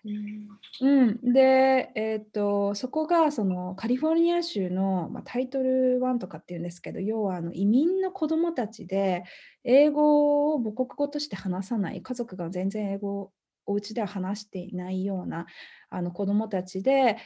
[0.83, 9.23] うん、うん、で、えーと、そこがそのカリフォルニア州の、まあ、タイトル1とかっていうんですけど要はあの移民の子どもたちで
[9.63, 13.33] 英語を母国語として話さない家族が全然英語を
[13.67, 15.47] お家では話していないような
[15.91, 17.19] あの子どもたちで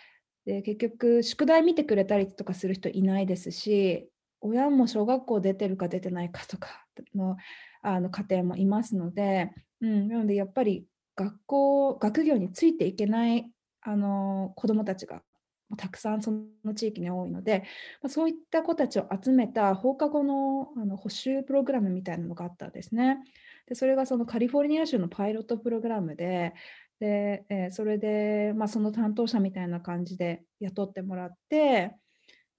[0.47, 4.10] で結局宿題見てくれたりとかする人いないですし
[4.41, 7.37] 親も小学校出てるか出てないかとかの
[7.83, 9.51] あの家庭もいますので、
[9.81, 13.51] うん、なのでやっぱり学校学業についていけない
[13.83, 15.23] あの子どもたちが
[15.77, 16.33] たくさんそ
[16.65, 17.65] の地域に多いので、
[18.03, 23.19] ま、そういった子たちを集めた放課後のあの補習プログラムみたいなのがあったんですね。
[23.67, 26.55] でそれがそのカリフォルニア州のパイロットプログラムで、
[26.99, 31.95] でえー、それで、まあ、その担当者みたいな感じで雇ってもらって、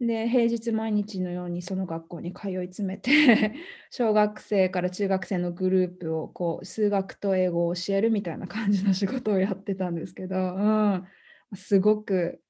[0.02, 3.54] で平日毎日のようにその学校に通い詰めて
[3.92, 11.08] 小学生から中学生のグループをこう数学と英語を教えるみたいな感じの仕事をやってたんですけど、うん、
[11.54, 12.42] すごく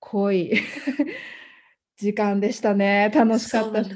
[0.00, 0.52] 濃い
[1.96, 3.90] 時間でしたね楽しかったし。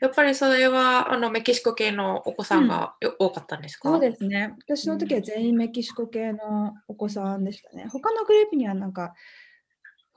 [0.00, 3.88] やっぱりそれはあのメキシコ系のお子さんが、うん、多かったんですか？
[3.88, 4.54] そうですね。
[4.66, 7.86] 私の時は全員メキシコ系のお子さんでしたね。
[7.88, 9.14] 他のグループにはなんか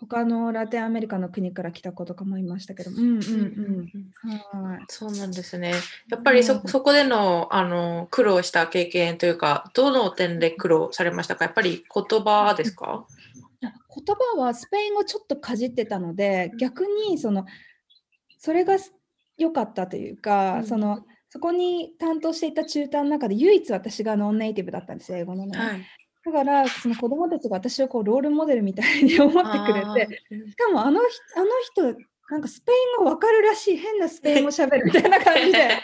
[0.06, 2.92] 他のラテンアメリカの国から来た子とかもいましたけど。
[2.92, 4.70] うんうんうん。
[4.70, 4.80] はい。
[4.88, 5.74] そうなんですね。
[6.10, 11.46] やっぱりそ,、そこでのあの苦労した経験というか、どの点で苦労されましたか？
[11.46, 13.06] やっぱり言葉ですか？
[13.62, 13.72] 言
[14.36, 17.46] 葉はスペイン語ちょっとかじってたので、逆にその
[18.38, 18.78] それが
[19.38, 25.58] 良かったというか、うん、そのそこに担当していた中短の中で唯一私がノンネイティブだったんです、英語のね。
[25.58, 25.82] はい
[26.26, 31.48] だからその子供たちが私をこうロールモデルみたいに思ってくれてしかもあのあの
[31.94, 31.98] 人
[32.30, 35.82] なんかスペイン語わかるらしい変なスペイン語しゃべるみたいな感じで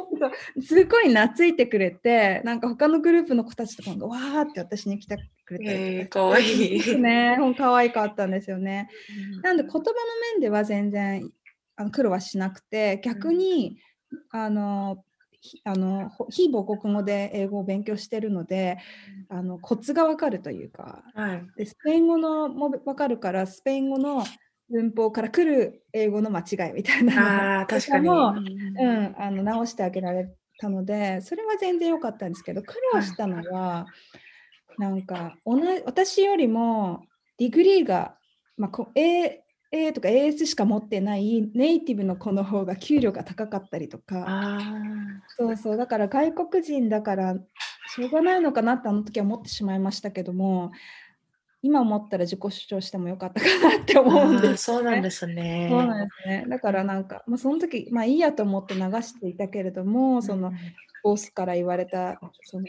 [0.62, 6.76] すごい懐いてくれてなんか他のグループの子たちとかがわーって私に来てくれたりかわい。
[6.76, 7.36] いね。
[7.58, 8.88] 可愛かったんですよね、
[9.36, 9.82] うん、なんで言葉の
[10.34, 11.30] 面では全然
[11.76, 13.76] あの苦労はしなくて逆に、
[14.10, 15.04] うん、あの
[15.64, 18.78] あの非母国語で英語を勉強してるので、
[19.28, 24.24] あのコツがわかるというか、はい、でスペイン語のも分かるからスペイン語の
[24.70, 28.08] 文法から来る英語の間違いみたいなあ確かに。
[28.08, 33.86] も、うん、あの直してあげられたのでそれは全然良かったんですけど苦労したのは、
[34.78, 37.04] なんか同じ私よりも
[37.38, 38.16] degree が、
[38.56, 44.58] まあ、 AA とか AS しか持ってないネイティブの子の方が給料が高かったりとか。
[45.38, 45.76] そうそう。
[45.78, 47.36] だから外国人だから
[47.88, 50.72] しょうがないのかなってあの時は思ってしまいましたけども
[51.62, 55.68] 今思ったら自己主張してもよかったかなって思うんです、ね、そうなんですね。
[55.70, 56.44] そうなんですね。
[56.48, 60.52] だからなんか、まあ、その時、まあいいやと思って流していたけれども、その
[61.04, 62.66] ボスから言われた、その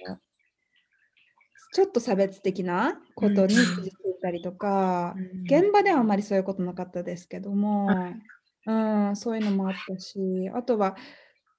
[1.74, 7.90] ちょっと差別的なことに気づいたりとか、うん、現場ではあまりそういうことなかったですけども、
[8.66, 10.20] うん、うん、そういうのもあったし、
[10.54, 10.96] あとは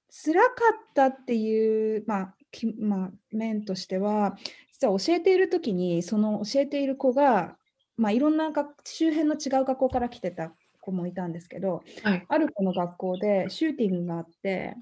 [0.08, 4.36] 辛かったっていう、まあきまあ、面としては、
[4.72, 7.56] 実は教えている時に、その教えている子が、
[7.96, 8.52] まあ、いろんな
[8.84, 14.76] 周辺の違う学校から来てた子もいたんですけど、はい、ある子の学校でシューティングがあって、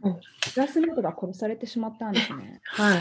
[0.52, 2.60] クラスメートが殺されてしまったんですね。
[2.64, 2.98] はい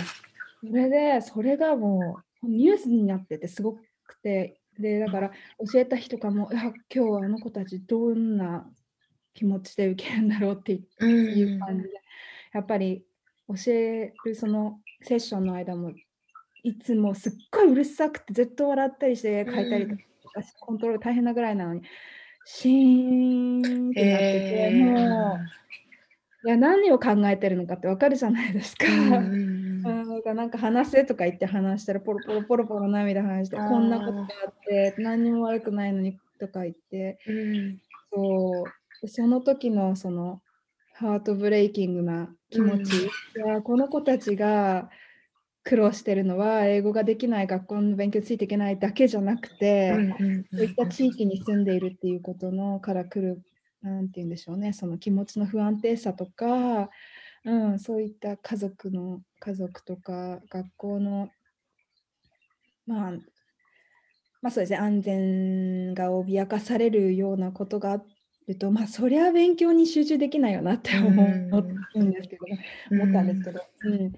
[0.62, 3.82] それで、それがもうニュースになっててすごく
[4.22, 5.32] て、で、だから
[5.72, 8.70] 教えた人かも、今日はあの子たちどんな
[9.34, 11.90] 気持ちで受けるんだろうっていう感じで、
[12.54, 13.04] やっぱり
[13.48, 15.92] 教えるそのセッションの間も、
[16.64, 20.04] いつもすっごいうるさくてずっと笑ったりして書いたりとか、
[20.60, 21.82] コントロール大変なぐらいなのに、
[22.46, 25.38] シーンってなってて、えー、も
[26.44, 28.86] う、いや、何を考えてるのかってわかるじゃないですか。
[28.88, 29.51] うんなん
[30.32, 37.80] かなんか話せとか言って話したらポロポロポロポロ涙話してこんなことがあって何にも悪くないのにとか言って、うん、
[38.14, 38.64] そ
[39.04, 40.42] うその時のその
[40.94, 44.90] ハートブレイキングな気持ち、うん、この子たちが
[45.64, 49.94] 苦労してるのは英語ができない学校の勉強ついていけないだけじゃなくて、
[50.52, 53.44] そういった地域に住んでいるっていうことのから来る
[53.84, 56.90] 何て言うんでしょうねその気持ちの不安定さとか
[57.44, 61.30] うん、そういった家族の家族とか学校の、
[62.86, 63.12] まあ、
[64.42, 68.02] まあそうですね、安全が脅かされるようなことがあ
[68.48, 72.12] ると、まあそりゃ勉強に集中できないよなって思うん。
[72.12, 72.46] ですけど、
[72.92, 74.14] 思ったんですけど、うん、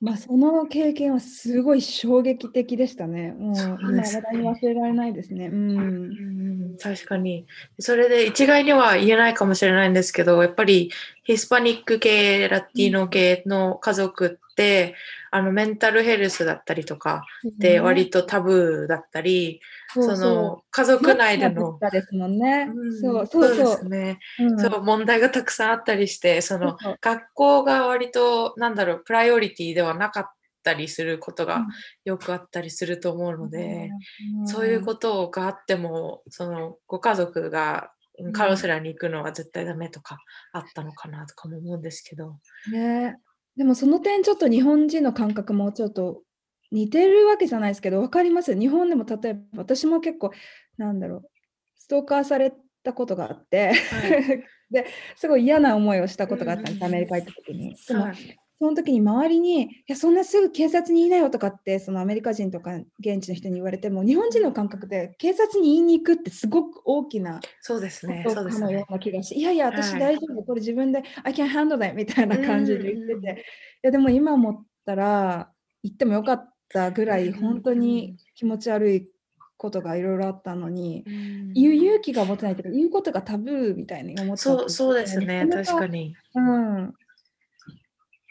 [0.00, 3.32] まあ、その経験はすごい衝撃的でしたね。
[3.32, 5.48] もう今、話題に忘れられないですね。
[5.48, 7.46] うん、うん確かに。
[7.78, 10.90] それで一概には言えないかもしれないんですけど、やっぱり
[11.24, 14.94] ヒスパニック系、ラティーノ系の家族って、
[15.32, 17.24] あのメンタルヘルスだったりとか
[17.58, 19.60] で割とタブーだったり、
[19.92, 22.68] その家族内での、ですもんね。
[23.00, 23.88] そうそうそう。
[23.88, 24.18] ね、
[24.58, 30.26] そう問題がたくさんあったりして、その学校が割となんだろうプライオリティではなかっ
[30.64, 31.64] たりすることが
[32.04, 33.90] よくあったりすると思うので、
[34.46, 37.92] そういうことがあってもそのご家族が
[38.32, 40.18] カロスラに行くのは絶対ダメとか
[40.52, 42.36] あったのかなとかも思うんですけど。
[42.72, 43.16] ね
[43.60, 46.22] でもその点ちょっと日本人の感覚もちょっと
[46.72, 48.58] 似てるわけじゃないですけど分かります？
[48.58, 50.30] 日本でも例えば私も結構
[50.78, 51.22] なんだろう
[51.76, 57.76] ストーカーされたことがあって、はい、 ですごい嫌な思いをしたことがあったんです、アメリカ行った時に。
[58.60, 68.22] その時に周りに、いや、そんなすぐ警察に言いなよとかって、そのアメリカ人とか現地の人に言われても、日本人の感覚で警察に言いに行くってすごく大きなそうですね。
[68.28, 73.44] そうですのような気がし、いやいや、私大丈夫、はい、これ自分で、I can handle that みたいな感じで言ってて、
[73.82, 75.50] いや、でも今思ったら、
[75.82, 79.08] 言ってもよかったぐらい、本当に気持ち悪い
[79.56, 81.04] ことがいろいろあったのに、
[81.54, 86.14] 言う勇気が持てないというか、言うことがタブーみたいに思った、そうそうですね、確かに。
[86.34, 86.94] うん。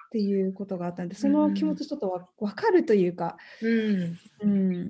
[0.09, 4.17] っていうことがあったんで、その気持ちちょっとわ分かるというか、うん。
[4.41, 4.81] うん、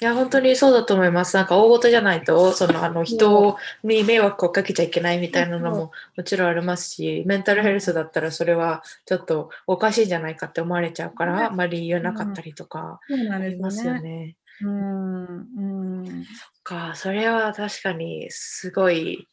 [0.00, 1.36] いや、本当にそうだと思います。
[1.36, 12.98] なんか大事じゃないと、そのあの人に迷惑をかけちゃいけないみたいなのももちろんありますし、メンタルヘルスだったらそれはちょっとおかしいんじゃないかって思われちゃうから、あまり言えなかったりとか、
[13.30, 14.36] ありますよね。
[14.62, 16.24] うん、
[16.62, 19.28] か、それは確かにすごい、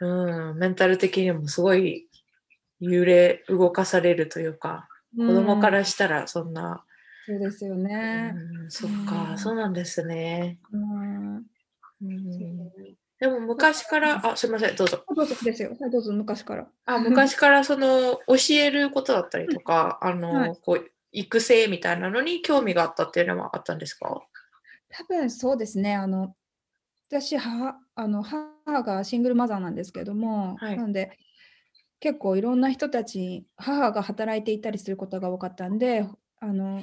[0.00, 2.08] うん、メンタル的にもすごい
[2.82, 6.84] 揺れ動かされるというか、子供からしたらそんな。
[7.26, 8.34] そうですよね。
[8.62, 10.58] うん、そっか、そうなんですね。
[10.72, 11.44] うん、
[13.20, 15.04] でも昔から、あ、すみません、どうぞ。
[15.14, 15.76] どうぞですよ。
[15.80, 16.66] はい、どうぞ、昔から。
[16.86, 24.22] あ、昔からその教えることだったりとか、あの、はい、こう育成みたいなのに興味があったっていうのはあったんですか？
[24.88, 25.94] 多分そうですね。
[25.94, 26.34] あの
[27.08, 31.18] 私母あの母がシングルマザーなんですけども、はい、なので
[32.02, 36.04] 結構いろんな人たち母が働いていたりすることが多かったんで
[36.40, 36.82] あの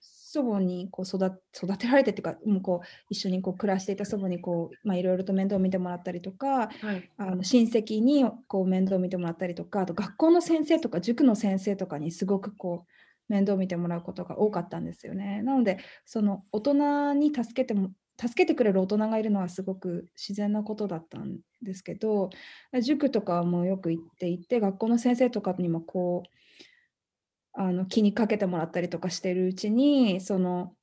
[0.00, 15.42] 祖母にこう育育てられてっていうかもうこう一緒にこう暮らしていた祖母にこう、まあ、いろいろと面倒を見てもらったりとか、はい、あの親戚にこう面倒を見てもらったりとかあと学校の先生とか塾の先生とかにすごくこう面倒を見てもらうことが多かったんですよね。
[15.42, 22.30] なのでその大人に助けても助けてくれる大人がいるのはすごく自然なことだったんですけど
[22.82, 26.28] 塾とかもよく行っていて学校の先生とかにもこう
[27.54, 30.74] あの気にかけてもらったりとかしてるうちにその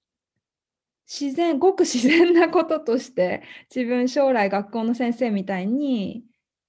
[1.07, 6.23] 自然ごく自然なこととして自分将来学校の先生みたいに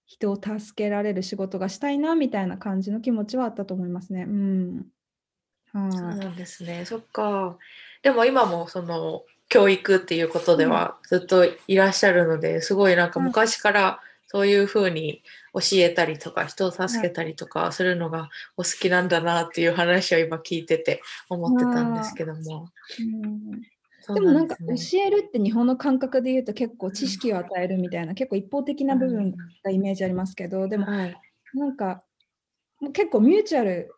[0.04, 4.24] 人を助けられる仕事がしたいなみたいな感じの気持ちはあったと思いますね。
[4.24, 4.86] うん、
[5.72, 6.84] はそうなんですね。
[6.84, 7.56] そっか。
[8.02, 22.68] でも今もその教育っていうことではずっといらっしゃるので、すごいなんか昔からそういうふうに教えたりとか人を助けたりとかするのがお好きなんだなっていう話を今聞いてて思ってたんですけども。
[24.14, 24.64] でもなんか教
[25.06, 32.02] えるって日本の感覚で言うと結構知識を与えるみたいな、結構一方的な部分がイメージありますけど、でもなんか
[32.94, 33.92] 結構ミューチャル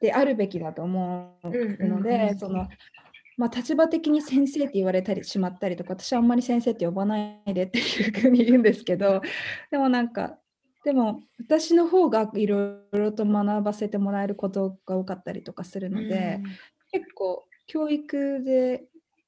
[0.00, 1.48] であるべきだと思う
[1.86, 2.68] ので、その
[3.38, 9.22] まあ、立場的に先生って言われたりしまったりとか私はあんまり先生って呼ばないでっていうふうに言うんですけど
[9.70, 10.38] でもなんか
[10.84, 16.40] でも私の方がいろいろと学ばせてもらえることが多かったりとかするので、
[16.92, 18.84] 結構教育で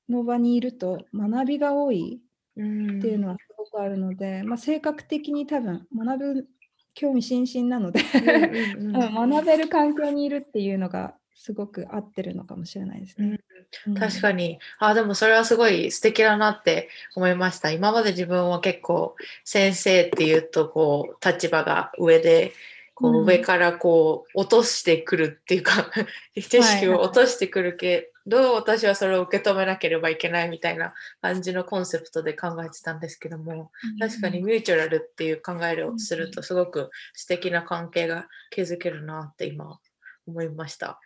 [0.08, 2.20] の場にいると学びが多い
[2.52, 6.48] っていうのはすごくあるので、まあ、性格的に多分学ぶ
[6.94, 13.40] 興味津々なので学べる環境にいるっていうのがすごく合ってるのかもしれないですね。
[13.86, 14.58] うん、確かに。
[14.78, 17.70] あ、でもそれはすごい素敵だなって思いました。
[17.70, 22.52] 今まで自分は結構先生っていうとこう立場が上で、
[22.94, 25.90] こう上からこう落としてくるっていうか、
[26.36, 39.80] 知識を落としてくるけど、私はそれを受け止めなければいけないみたいな感じのコンセプトで考えてたんですけども、確かにミューチュラルっていう考えをするとすごく素敵な関係が築けるなって今
[40.26, 41.00] 思いました。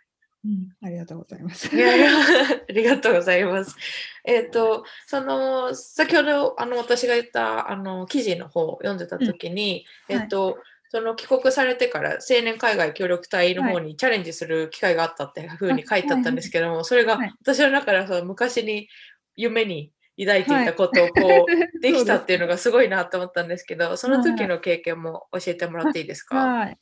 [0.45, 1.75] うん、ありがとうございます。
[1.75, 2.11] いやいや
[2.69, 3.75] ありがとうございます。
[4.23, 10.55] えっ、ー、と、その、先ほど、あの、私が言った、あの、記事の方を読んでた時に、うん、えっ、ー、と、はい
[10.89, 18.87] その帰国されてから青年海外協力隊の方にチャレンジする機会があったっていうふうに書いてあったんですけども、それが私の中でその昔に
[19.35, 26.77] 夢に抱いていたことをこう、 できたっていうのがすごいなと思ったんですけど、その時の経験も教えてもらっていいですか、はい、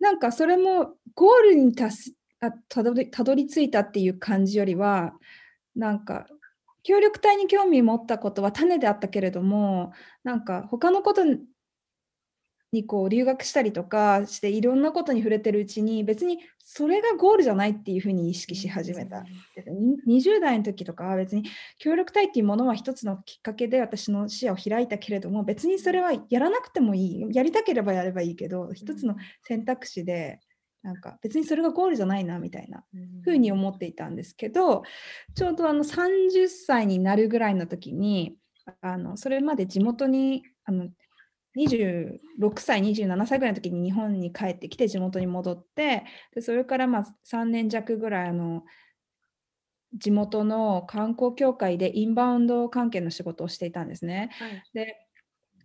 [0.00, 5.14] なんかそれもゴールに達あたどりたどり着いたっていう感じよりは
[5.74, 6.26] なんか
[6.82, 9.92] 協力隊に興味持ったことは種であったけれども
[10.24, 11.22] なんか他のこと
[12.72, 19.24] にこう留学したりとかしていろんなことに触れてるうちに別にそれがゴールじゃないっていうふうに意識し始めた。
[20.06, 21.44] 20代の時とかは別に
[21.78, 30.40] 協力隊っていうものは一つのきっかけで私の視野を開いたけれども別にそれはやらなくてもいいやりたければやればいいけど一つの選択肢で
[30.82, 32.84] なんか別にそれがゴールじゃないなみたいな
[33.22, 34.84] ふうに思っていたんですけど
[35.34, 38.36] ちょうどあの30歳になるぐらいの時に
[38.80, 40.88] あのそれまで地元にあの
[41.56, 46.04] 26歳27歳ぐらいの時に日本に帰ってきて地元に戻って
[46.34, 48.62] でそれからまあ3年弱ぐらいあの
[49.94, 54.28] 地元の観光協会でインバウンド関係の仕事をしていたんですね。
[54.38, 54.96] はい、で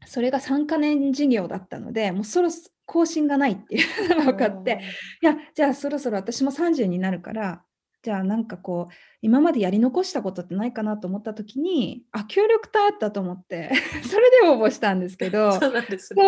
[0.05, 2.49] それが3か年事業だったのでもうそろ
[2.85, 4.81] 更新がないっていうのが分かって
[5.21, 7.63] いやじゃあそろそろ私も30になるから
[8.03, 13.71] じゃあなんかこう今までやり残したことってないかなと思った時にあ協力隊あったと思って
[14.03, 16.23] それで応募したんですけど そうなんですね。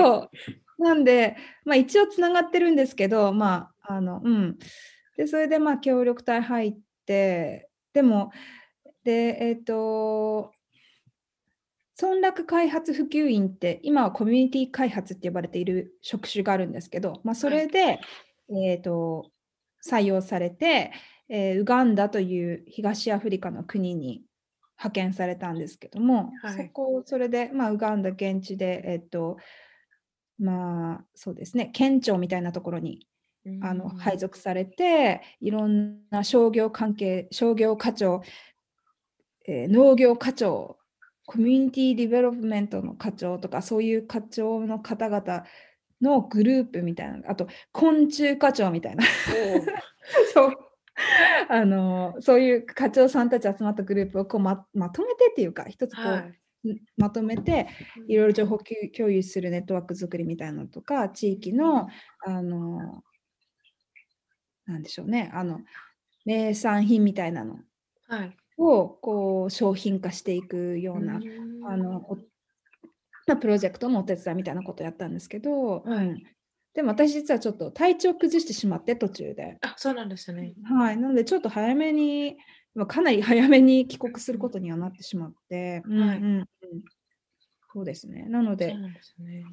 [0.78, 4.58] なんで、まあ、一応つながってるんですけどまああのうん。
[5.18, 8.32] でそれでまあ協力隊入ってでも
[9.03, 10.51] でえっ、ー、と
[12.00, 18.00] 村落開発普及員って今はコミュニティ開発って呼ばれている職種があるんですけど、まあ、それで、はい、
[18.68, 19.32] えーと
[19.88, 20.91] 採用されて
[21.30, 24.24] えー、ウガンダという東アフリカの国に
[24.78, 29.38] 派遣されたんですけども、はい、そこそれで、まあ、ウガンダ現地で、えっと
[30.38, 33.08] まあそうですね県庁みたいなところに
[33.62, 38.22] あの配属されていろんな商業関係商業課長、
[39.48, 40.78] えー、農業課長
[41.26, 45.44] コミュニティディベロップメントの課長とかそういう課長の方々
[46.02, 49.04] のグループみたいなあと昆虫課長みたいな。
[50.34, 50.54] そう。
[51.50, 57.68] あのそういう課長さんたち集まったグループをこうままとめてっていうか一つこう、はい、まとめて
[58.08, 58.60] いろいろ情報
[58.96, 61.90] 共有するネットワーク作りみたいなのとか地域の
[62.26, 63.04] あの
[64.66, 65.30] なんでしょうね。
[65.34, 65.60] あの
[66.24, 67.60] 名産品みたいなの
[68.58, 71.20] をこう商品化していくような、
[71.68, 72.01] あの
[73.39, 76.22] プロジェクトのお手伝いみたいなことをやったんですけど、うん、
[76.76, 79.58] でも私実はちょっと体調崩してしまって途中で。
[79.62, 80.53] あ、そうなんですね。
[80.64, 80.97] はい。
[80.97, 82.38] なのでちょっと早めに、
[82.88, 86.47] かなり早めに帰国することにはなってしまって、はい、うんうんうん。
[87.74, 88.26] そうですね。
[88.30, 88.99] なので、でね、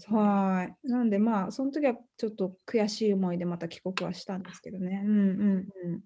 [0.09, 0.88] はい。
[0.88, 5.03] なんでまあ、その時はちょっと悔しい思いでまた帰国はしたんですけどね。
[5.05, 6.00] うんうんうん。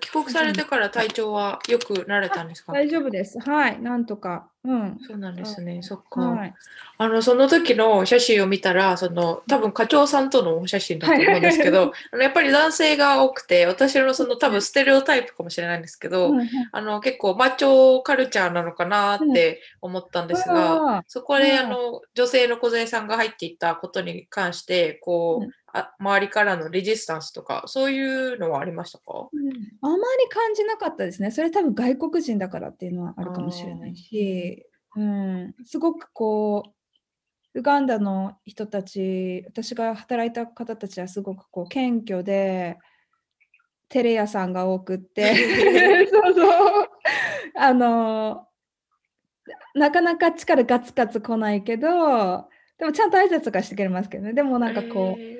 [0.00, 2.72] 帰国されてから体調はよくなれたんですか？
[2.72, 3.38] 大丈夫です。
[3.38, 3.80] はい。
[3.80, 4.48] なんとか。
[4.64, 4.98] うん。
[5.06, 5.80] そうなんですね。
[5.82, 6.20] そっか。
[6.20, 6.54] はい、
[6.98, 16.34] あの、その時の写真を見たら、その、多分課長さんとのお写真だと思うんですけど、あのやっぱり男性が多くて、私のその多分ステレオタイプかもしれないんですけど、
[16.72, 29.48] あの、結構マッチョカルチャーなのかなって思ったんですが、そこで、あの、女性の小勢さんが入っていったことに関して、こう、あ周りからのレジスタンスとか、そういうのはありましたか、うん、
[29.82, 30.00] あまり
[30.30, 31.30] 感じなかったですね。
[31.30, 34.64] それ多分外国人だからっていうのはあるかもしれないし、
[34.96, 36.62] うん、すごくこ
[37.54, 42.78] う、ウガンダの人たち、私が働いた方たちはすごくこう謙虚で、
[43.88, 45.34] テレ屋さんが多くって。
[46.10, 46.88] そうそう。
[47.54, 48.46] あの
[49.74, 52.48] なかなか力ガツガツ来ないけど
[52.78, 54.32] でもちゃんと挨拶とかしてくれますけどね。
[54.32, 55.35] でもなんかこう、えー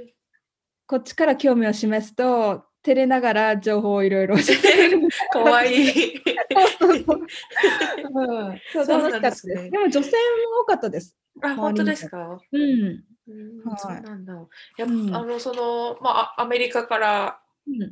[0.87, 5.09] こっちから興味を示すと照れながら情報をいろいろ 教えてる。
[5.32, 6.22] かわいい。
[8.72, 9.47] そう楽しかったです。
[9.47, 11.16] でも女性も多かったです。
[11.43, 12.39] あ、本当ですか？
[12.53, 13.05] うん。
[13.76, 14.32] そうなんだ。
[14.78, 17.41] やっぱ、あのそのまあアメリカから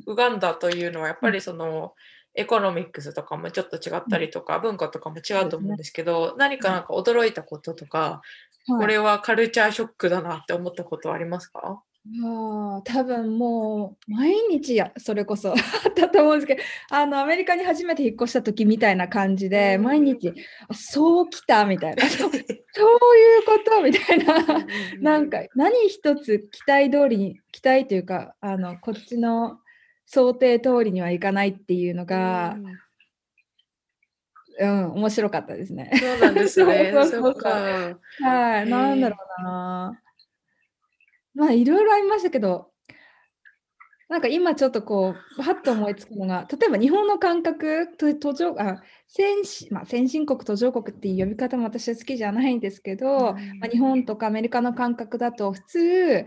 [0.05, 1.93] ウガンダというのはやっぱりその、
[2.33, 8.21] エコノミックスとかもちょっと違ったりとか、文化とかも違うと思うんですけど、何かなんか驚いたこととか、
[8.67, 11.81] これはカルチャーショックだなって思ったことはありますか？
[12.23, 15.51] ああ、多分もう毎日や、それこそ。
[15.51, 20.31] あったと思うんですけど、あのアメリカに初めて引っ越した時みたいな感じで、毎日、
[20.67, 22.45] あそうきたみたいな、 そういう
[23.45, 24.65] ことみたいな、
[25.01, 29.59] なんか何一つ期待通りに、期待というか、あのこっちの
[30.05, 32.55] 想定通りにはいかないっていうのが、
[34.59, 35.91] うん、面白かったですね。
[35.95, 36.91] そうなんですね。
[37.09, 37.33] そう
[38.21, 40.01] はい、なんだろうな。
[41.35, 42.71] まあいろいろありましたけど、
[44.07, 56.25] なんか今ちょっとこう、はっと思いつくのが、例えば日本の感覚、途上あ先進まあ、先進国、途上国っていう呼び方も私は好きじゃないんですけど、まあ、日本とかアメリカの感覚だと普通、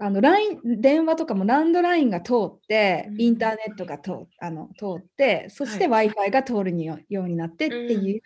[0.00, 8.22] あの LINE 電話とかもランドラインが通って、インターネットが通あの通って、そして Wi-Fi が通るにようになってっていう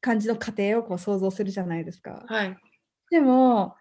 [0.00, 2.24] 感じの過程をこう想像するじゃないですか。
[2.26, 2.56] はい、
[3.10, 3.76] でも、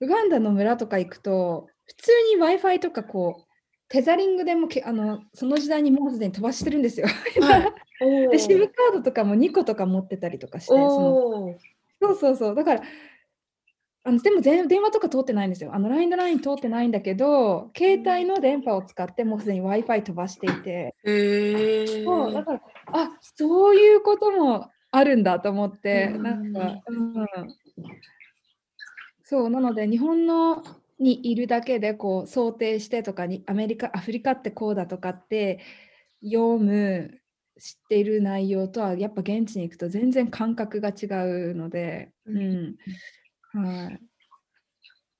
[0.00, 3.50] ウガンダの村とか行くと、普通に Wi-Fi とかこう、
[3.90, 7.08] テザリングでもけあのその時代にもうすでに飛ばしてるんですよ。
[7.08, 7.70] はい、
[8.30, 11.58] で SIM カードとかも2個とか持ってたりとかしてその
[12.00, 12.54] そうそうそう。
[12.54, 12.82] だから
[14.04, 15.74] あのでも電話とか通ってないんですよ。
[15.74, 20.94] あの LINE のライン通ってないんだけど、携帯の電波を使ってもうすでに Wi-Fi 飛ばしていて。
[21.04, 27.26] へそうだから、あそういうこともあるんだと思って、なんか、うん、
[29.30, 30.64] そうなので日本の
[30.98, 35.60] にいるだけでこう想定してとかにアメリカアフリカってこうだとかって
[36.20, 37.20] 読む
[37.56, 41.06] 知っている内容とはやっぱ現地に行くと全然感覚が違
[41.52, 42.74] うので、うん、
[43.52, 44.00] はい。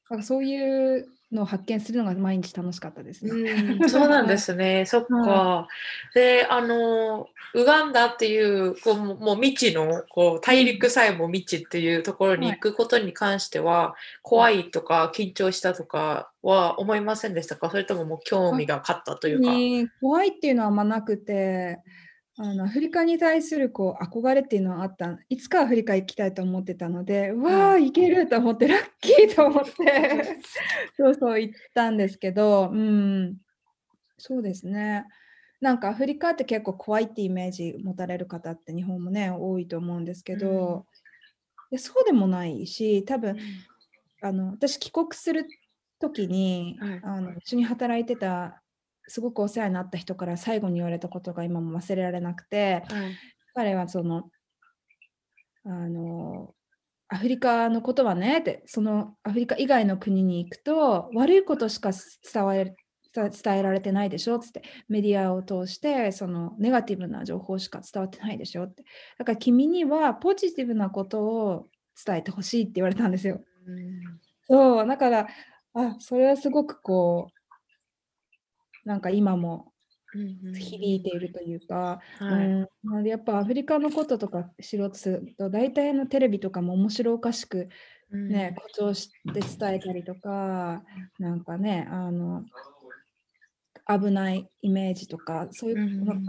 [0.03, 3.77] かそういうのを発見するのが毎日楽しかったですね。
[3.81, 4.85] うん、そうなんですね。
[4.89, 5.69] そっか。
[6.15, 17.71] で、あの、ウガンダっていうこうもう未知のこう大陸さえも未知っていうところに行くことに関しては、怖いとか緊張したとかは思いませんでしたか？
[17.71, 19.51] それとももう興味が勝ったというか？
[20.01, 21.79] 怖いっていうのはあんまなくて、
[22.43, 25.19] あのアフリカに対するこう憧れっていうのはあった。
[25.29, 29.71] いつかアフリカ行きたいと思ってたので、うわあ行けると思ってラッキーと思って。
[30.97, 33.37] そうそう行ったんですけど、うん、
[34.17, 35.05] そうですね。
[35.61, 40.83] なんかアフリカって結構怖いってイメージ持たれる方って日本もね多いと思うんですけど、うん、い
[41.73, 43.39] やそうでもないし多分、うん、
[44.23, 45.47] あの私帰国する
[45.99, 48.63] 時に、はい、あの一緒に働いてた
[49.07, 53.17] すごくお世話になった人から最後に言われたことが今も忘れられなくて、はい、
[53.55, 54.31] 彼はその
[55.65, 56.55] あの
[57.09, 62.75] アフリカのことはねってそのアフリカ以外の国に行くと悪いことしか伝え
[63.13, 68.85] 伝えられてないでしょっつってメディアを通してそのネガティブな情報しか伝わってないでしょって。
[69.19, 71.67] だから君にはポジティブなことを
[72.07, 73.41] 伝えてほしいって言われたんですよ。
[73.67, 75.27] うん、そうだから
[75.75, 77.40] あそれはすごくこう
[78.85, 79.73] なんか今も
[80.13, 82.01] 響いているというか、
[83.05, 87.69] やっぱアフリカのこととか知ろうとすると大体のテレビとかも面白おかしく
[88.13, 90.83] ね、誇張して伝えたりとか
[91.19, 92.43] なんかねあの
[93.87, 95.77] 危ないイメージとかそういう、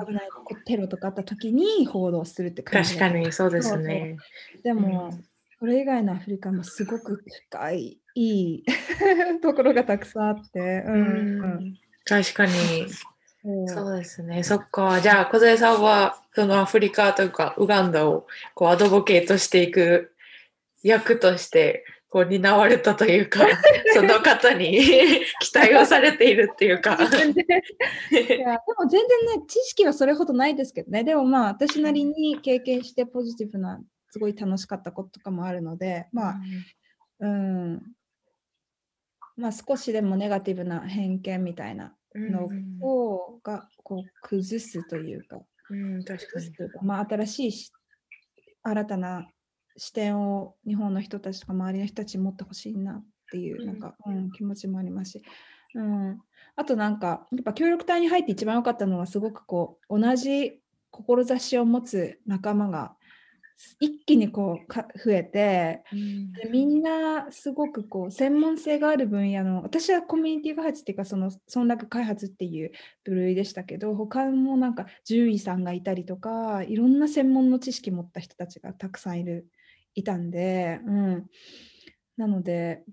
[0.05, 0.29] 危ない
[0.65, 4.17] テロとかあった時に報道するって感じ確かにそうですね。
[4.63, 5.23] でも、うん、
[5.59, 8.63] それ以外のアフリカもすごく深いいい
[9.41, 11.73] ところがたくさんあって、うん、うん
[12.05, 12.87] 確かに。
[13.67, 14.43] そうですね。
[14.43, 15.01] そっか。
[15.01, 20.13] じゃあ、小杉さんは、そのアフリカというか、ウガンダを、こう、アドボケートしていく
[20.83, 23.39] 役として、こう、担われたというか、
[23.95, 24.79] その方に
[25.41, 26.99] 期待をされているっていうか。
[27.01, 28.37] いや、で
[28.77, 31.03] も全然ね、知識はそれほどないですけどね。
[31.03, 33.81] でもまあ、私なりに経験してポジティブな、
[34.11, 36.35] すごい楽しかったこととかもあるので、まあ、
[37.21, 37.81] うん、
[39.37, 42.49] まあ、少しでもネガティブな偏見みたいなの
[42.81, 46.51] を、がこう崩すというか、うん、確かに。
[46.81, 47.71] まあ、新しい
[48.63, 49.27] 新たな
[49.77, 55.23] 視点を日本の人たちとか周りの人たちに持ってほしいなっていうなんか、うん、うん、気持ちもありますし、
[55.75, 56.19] うん、
[56.55, 60.59] あとなんかやっぱ協力隊に入って一番良かったのはすごくこう同じ
[60.91, 62.95] 志を持つ仲間が
[63.79, 72.71] 一気にこうか増えて、うん、でみんなすごくこう専門性がある分野の私はコミュニティ開発っていうかその村落開発っていう
[73.03, 79.47] 部類でしたけど他もなんか獣医さんがいたりとかいろんな専門の知識持った人たちがたくさんいる
[79.95, 81.25] いたんで、うん、
[82.17, 82.83] なので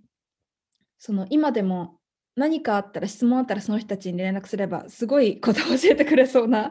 [0.99, 1.99] その今でも
[2.37, 6.71] 何かあったら質問あったらその人たちに連絡すればすごいことを教えてくれそうな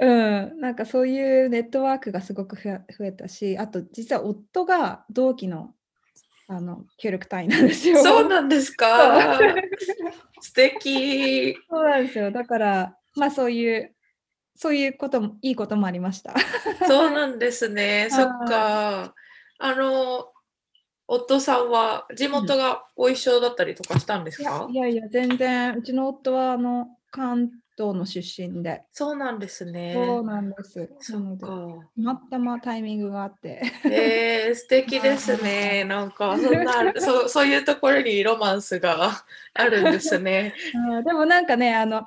[0.00, 5.74] うん、なんかそういうネットワークがすごく増えたし、あと実は夫が同期の
[6.50, 8.02] あの協力隊なんですよ。
[8.02, 9.36] そうなんですか？
[10.40, 11.54] 素敵。
[11.68, 12.30] そうなんですよ。
[12.30, 13.94] だから、まあそういう、
[14.56, 16.34] そういうことも、いいこともありました。
[16.88, 18.08] そうなんですね。
[18.10, 19.14] そっか。
[19.58, 20.32] あの、
[21.06, 28.82] 夫さんは地元がお一緒だったりとかしたんですか、うん、いやいや、全然、うちの夫はあの関東の出身で。
[28.92, 29.92] そうなんですね。
[29.94, 30.90] そうなんです。
[31.12, 31.52] なので、た
[31.96, 33.62] またまタイミングがあって。
[33.84, 35.84] えー、素敵ですね。
[35.84, 39.12] なんかそんな そ、そういうところにロマンスが
[39.54, 40.54] あるんですね。
[41.04, 42.04] でもなんかね、あの、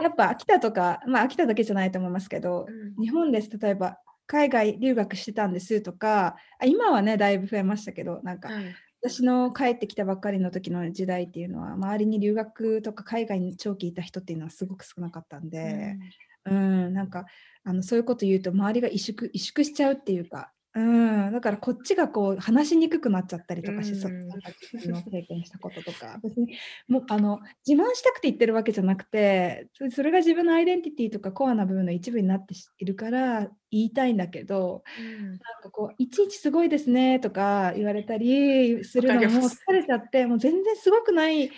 [0.00, 8.64] やっぱ秋田とか、まあ秋田だけじゃないと思いますけど、うん、日本です、例えば海外留学してたんですとか、今はね、だいぶ増えましたけど、なんか、はい
[9.08, 15.96] 私の帰ってきたばっかりの時の時代っていうのは周りに留学とか海外に長期いた人っていうのはすごく少なかったんで、
[16.44, 17.26] うん、うんなんか
[17.62, 24.36] あのそういうこと言うと周りが萎縮萎縮しちゃうっていうかうん、だからこっちがこう話しにくくなっちゃったりとかしそう、の
[25.10, 26.20] 経験したこととか。
[26.22, 26.54] 別に
[26.86, 41.50] もうあの自慢したくて言ってるわけじゃなくてそれが自分のアイデンティティとかコアな部分の一部になっているから言いたいんだけど、うん、なんかこういちいちすごいですねとか言われたりするのも疲れちゃってもう全然すごくない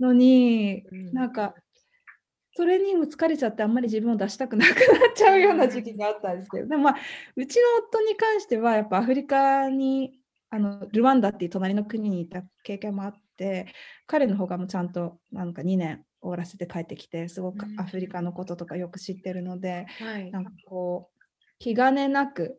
[0.00, 1.54] のに、うん、なんか
[2.56, 4.78] それにも疲れちゃってあんまり自分を出したくなくなっ
[5.14, 6.96] ちゃうような時期があったんですけど でもまあ
[7.36, 13.66] うちの夫に関してはやっぱアフリカにあのルワンダっていう隣の国にいた経験もあって
[14.06, 21.16] 彼の方がもうちゃんとなんか2年終わらせて帰ってきてすごくアフリカのこととかよく知ってるので、うん、なんかこう
[21.58, 22.58] 気兼ねなく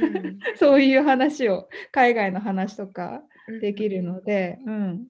[0.56, 3.22] そういう話を海外の話とか
[3.62, 5.06] できるので、うん、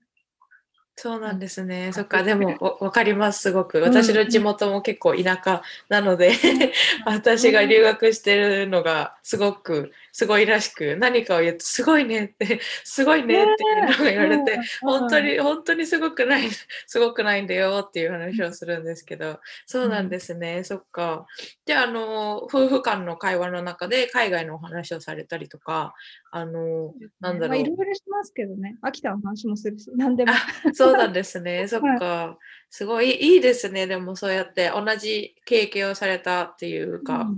[1.01, 1.92] そうなんですね。
[1.92, 3.80] そっか、でも わかります、すごく。
[3.80, 6.32] 私の地元も結構田舎なので、
[7.07, 16.48] 私が留学してるのがすごくすごいらしく、何かを言うと、すごいねって、 すごいねっていうのが言われて、本当に、本当にすごくない、
[16.88, 21.24] すごくないんだよっていう話をするんですけど、そうなんですね、そっか。
[21.66, 25.94] で、あの、夫婦間の会話の中で海外のお話をされたりとか、
[26.32, 27.58] あの、なんだろう。
[27.58, 30.32] いろいろしますけどね、秋田の話もするし、何でも。
[30.74, 32.36] そうなんですね、 そっか。
[32.70, 37.28] すごいいいですね、でもそうやって同じ経験をされたっていうか、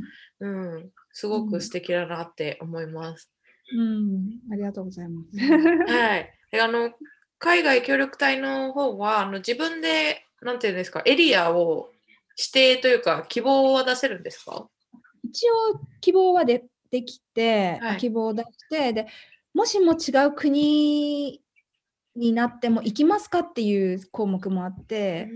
[0.41, 3.31] うん、うんすごく素敵だなって思います。
[3.77, 5.39] うん、ありがとうございます。
[5.39, 6.31] はい。
[6.61, 6.91] あの
[7.39, 11.91] 海外協力隊の方はあの自分でなんていうんですかエリアを
[12.37, 14.69] 指定というか希望は出せるんですか？
[15.25, 19.07] 一応希望はでできて、はい、希望を出してで
[19.55, 21.41] もしも違う国
[22.17, 25.29] になっても行きますかっていう項目もあって、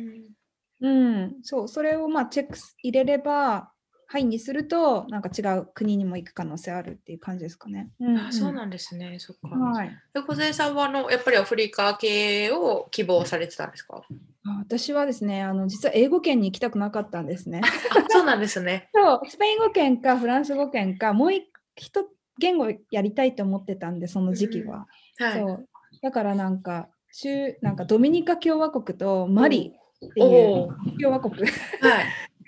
[0.81, 3.71] うん、うん、そうそれをまあチェック入れれば
[4.15, 7.91] はいにするとなんか違う国にも行く可能性あるっていう感じですかね。
[7.99, 9.17] うん、あそうなんですね。
[9.19, 9.49] そっか。
[9.49, 9.91] はい。
[10.15, 14.03] で小杉さんはあのやっぱりアフリカ系を希望されてたんですか？
[14.61, 17.61] 私はですねあの実は英語圏に行きたくなかったんですね。
[17.65, 18.89] あそうなんですね。
[18.95, 22.09] そうスペイン語圏かフランス語圏かもう一
[22.39, 24.87] 言語やりたいと思ってたんでその時期は。
[25.19, 25.69] うん、はい、そう
[26.03, 26.89] だからなんか
[27.21, 29.73] 中なんかドミニカ共和国とマリ
[30.07, 30.69] っていう
[31.01, 31.35] 共和国。
[31.35, 31.51] はい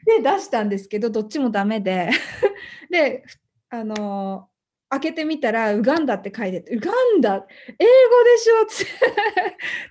[0.06, 2.10] で出したんですけどどっちもダメで。
[2.90, 3.24] で
[3.68, 4.48] あの
[4.88, 8.86] 開けてみたらウガンダって書いててウガンダ英語でしょって。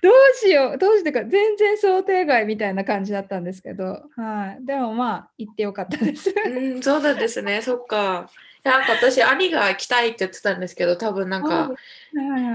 [0.02, 6.34] どうしようどうしてか全然想定外みたいな感じだったんですけど、はい、でもまあ行ってよかったです。
[6.46, 7.60] うんそうなんですね。
[7.60, 8.30] そっか。
[8.66, 11.70] なんか私兄が来たいって言ってたんですけど多分なんか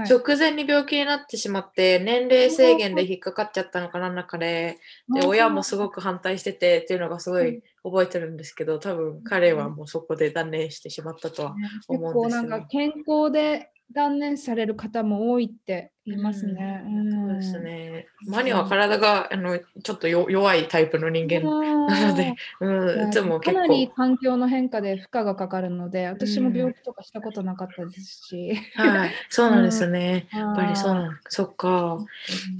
[0.08, 4.78] 直前に病気になってしまって年齢制限で引っかかっちゃったのかなんだかで
[5.14, 11.54] で親もすごく反対しててっていうのがすごい覚えてるんですけど多分彼はもうそこで断念してしまったとは
[11.88, 16.82] 思うんですよ、ね、なんか健康で断念される方も多いって言いますね。
[16.84, 18.06] うん、そうですね。
[18.26, 23.62] マニは体があのちょっと弱いタイプの人間なので、 うん、いつも結構。
[23.62, 28.54] かなり環境の変化で負荷がかかるので、私も病気とかしたことなかったですし。
[28.74, 30.26] はい、そうなんですね。
[30.32, 31.98] やっぱりそうなんそっか。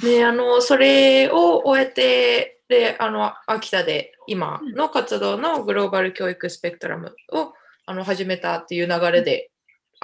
[0.00, 7.52] で、あの、それを終えて、で、あの、秋田で今の活動のグローバル教育スペクトラムを
[7.84, 9.50] あの始めたっていう流れで、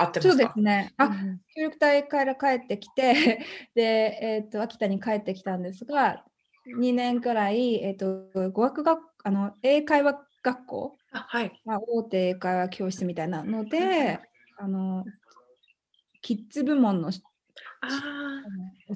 [0.03, 0.93] 合ってますそうですね。
[0.97, 3.45] あ、うん、協力隊から帰ってきて、
[3.75, 6.25] で、えっ、ー、と、秋田に帰ってきたんですが、
[6.79, 14.21] 2年くらい、えっ、ー、と、語学学、あの、英会話学校、あはい、まあ、大手英会話教室みたいなので、
[14.59, 15.05] あの、
[16.21, 17.11] キッズ部門の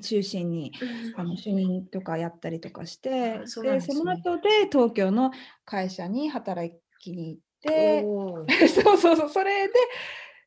[0.01, 0.73] 中心に、
[1.15, 5.31] うん、あの主任とかやったりとかしてそで、ね、その後で東京の
[5.65, 8.03] 会社に働きに行って
[8.69, 9.75] そうそうそうそれで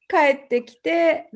[0.08, 1.30] 帰ってきて、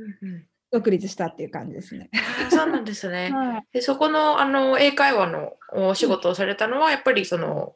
[0.71, 2.09] 独立したっていう感じですね。
[2.49, 3.31] そうなんですね。
[3.33, 7.73] はい、でそこのあの英会話のお仕事をされたのは、やっぱりその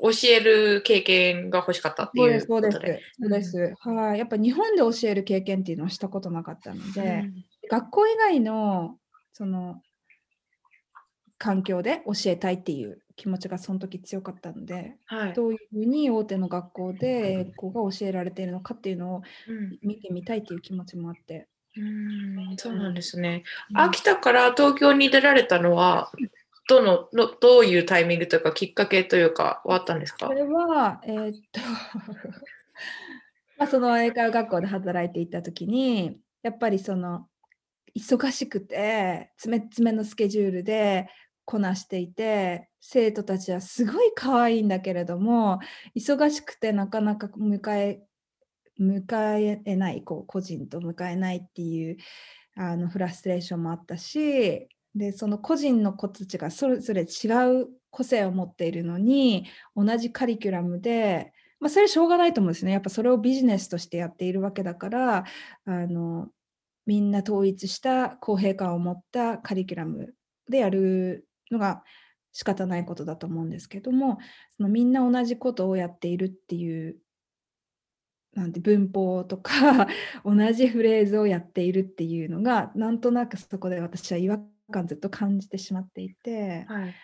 [0.00, 2.72] 教える経験が欲しかったっていうことで。
[2.72, 3.12] そうです。
[3.20, 3.74] そうです。
[3.86, 4.18] うん、はい。
[4.18, 8.96] やっぱ日本で教える経験っていうのはしたことなかったので、うん、学校以外の
[9.32, 9.82] その
[11.40, 19.22] 環境で教えたいっていう気持ちがその時強かったので、はい、どういうふうに大手の学校で英語が教えられているのかっていうのを
[19.82, 21.48] 見てみたいっていう気持ちもあって。
[21.76, 23.44] うんそうなんですね。
[23.74, 26.12] 秋田から東京に出られたのは、
[26.68, 30.26] どののどういうタイミングというかきっかけというかはあったんですか？
[30.26, 31.60] それは、えー、っと
[33.56, 37.28] まあその英会話学校で働いていた時にやっぱりその
[37.96, 41.08] 忙しくて詰め詰めのスケジュールで
[41.50, 45.58] こなしていて生徒たちはすごい可愛いんだけれども
[45.96, 48.02] 忙しくてなかなか迎え
[48.78, 51.96] 向かえないこう個人と向かえないっていう
[52.56, 57.26] あのフラストレーションもあったしでその個人の子たちがそれぞれ違
[57.62, 62.70] う個性を持っているのに同じカリキュラムで、まあ、それはしょうがないと思うんですね。
[62.70, 65.24] やっぱそれをビジネスとしてやっているわけだから
[65.64, 66.28] あの
[66.86, 70.14] みんな統一した公平感を持ったカリキュラム
[70.48, 71.82] でやるのが
[72.32, 74.18] 仕方ないことだと思うんですけども
[74.56, 76.96] そのみんな同じことをやっているっていう
[78.34, 79.88] なんて文法とか
[80.24, 84.40] 同じフレーズをやっているっていうのがなんとなくそこで私は違和
[84.70, 86.94] 感ずっと感じてしまっていて、はい、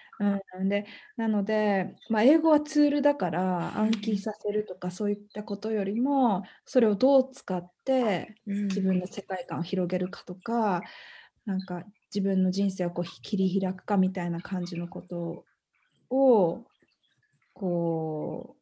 [0.58, 0.86] うん、で
[1.16, 10.82] なので、まあ、英語はツールだから暗記させるとかそういったことよりもそれをどう使って自分の世界観を広げるかとか、うん、
[11.46, 11.84] なんか
[12.14, 15.44] 自分の人生をこう切り開くかみたいな感じのこと
[16.10, 16.64] を
[17.54, 18.56] こ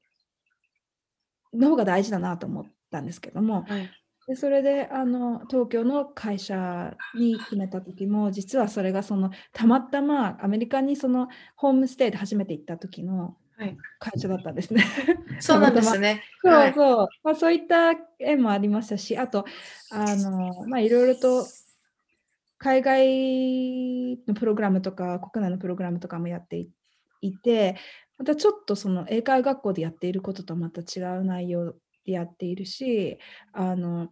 [1.53, 3.91] うの方が大事だなと思ったんですけども、はい、
[4.27, 13.37] でそれであの東京の会社に決めた時も実はそれがそのたまたまアメリカにそのホームステイで初めて行った時の
[13.99, 14.83] 会社だったんですね。
[14.83, 16.25] はい、そうなんですね。
[16.43, 19.45] そうそう、まあ、そういった絵もありましたしあと
[19.91, 21.47] あの、まあ、いろいろと
[22.65, 26.67] 海外のプログラムとか国内のプログラムとかもやって
[27.21, 27.77] いて
[28.17, 31.75] またちょっとその英会学校でやっていることとまた違う内容
[32.07, 33.19] でやっているし
[33.53, 34.09] あの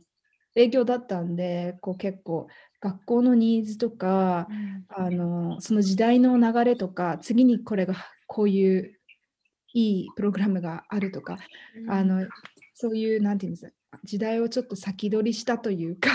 [0.55, 2.47] 営業だったんでこう結構
[2.83, 7.95] 学校のニーズとか、うん、あのその時代の流れとか次にこれが
[8.27, 8.99] こういう
[9.73, 11.39] いいプログラムがあるとか、
[11.75, 12.27] うん、あの
[12.75, 13.73] そういう何て言うんですか
[14.05, 16.11] 時代をちょっと先取りしたというか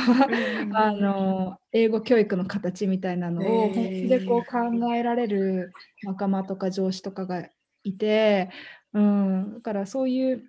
[0.73, 5.71] あの英語教育の形みたいなのを本気でこう考えられる
[6.03, 7.47] 仲間とか上司とかが
[7.83, 8.49] いて、
[8.93, 10.43] うん、だからそういう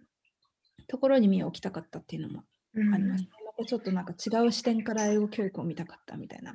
[0.89, 2.45] ところに身を置きたかったっていうのも
[2.93, 3.25] あります。
[3.59, 6.53] まちょっとなんか違う視点から英語教育を見たかったみたいな。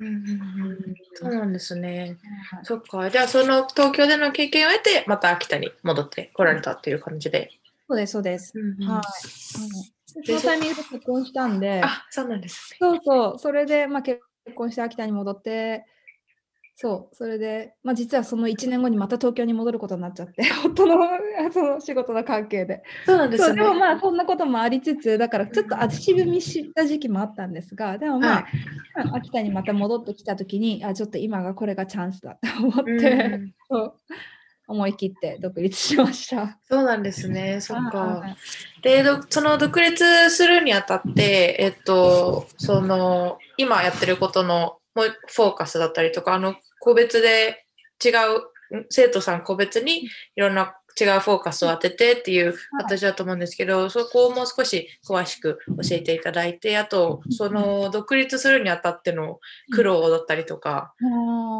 [1.14, 2.16] そうなんですね。
[2.50, 3.10] はい、そっか。
[3.10, 7.50] じゃあその東京での経験を得てまた秋田に戻ってこられたっていう感じで。
[7.86, 8.58] そうです、そうです。
[8.58, 9.93] うんうん、はい。
[10.22, 14.20] そのタイミングで結婚したんで、あ、そうなんです、ね、そうそう、それで、まあ、結
[14.54, 15.86] 婚して秋田に戻って、
[16.76, 20.96] そう、それで、まあ、実はその1年後にまた東京に戻ることになっちゃって、 夫の
[21.52, 22.82] その仕事の関係で。
[23.06, 23.62] そうなんですね。
[23.62, 28.44] でもまあ、そんなこともありつつ、だからちょっと足踏みした時期もあったんですが、でもまあ、
[28.94, 33.40] はい、秋田にまた戻ってきた時に、あ、ちょっと今がこれがチャンスだと思って、
[33.70, 33.94] そう
[34.66, 36.58] 思い切って独立しました。
[36.64, 37.60] そうなんですね。
[37.62, 38.36] そっか。
[38.82, 47.66] で、その独立するにあたって、えっと、その、今やってることのフォーカスだったりとか、あの、個別で
[48.04, 59.40] 違う、生徒さん個別にいろんな違うフォーカスを当ててっていう形だと思うんですけど、そこをもう少し詳しく教えていただいて、あと、その独立するにあたっての
[59.72, 60.94] 苦労だったりとか、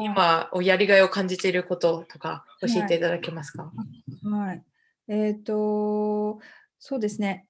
[0.03, 3.72] 今、やりがいを感じていることとか教えていただけますか？
[4.22, 4.62] はい。
[5.09, 6.39] えっ、ー、と、
[6.78, 7.47] そうですね。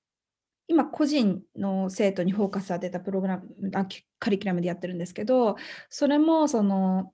[0.66, 3.70] 今、個人の生徒にフォーカス当てたプログラム、
[4.18, 5.57] カリキュラムでやってるんですけど、
[5.91, 7.12] それも、その、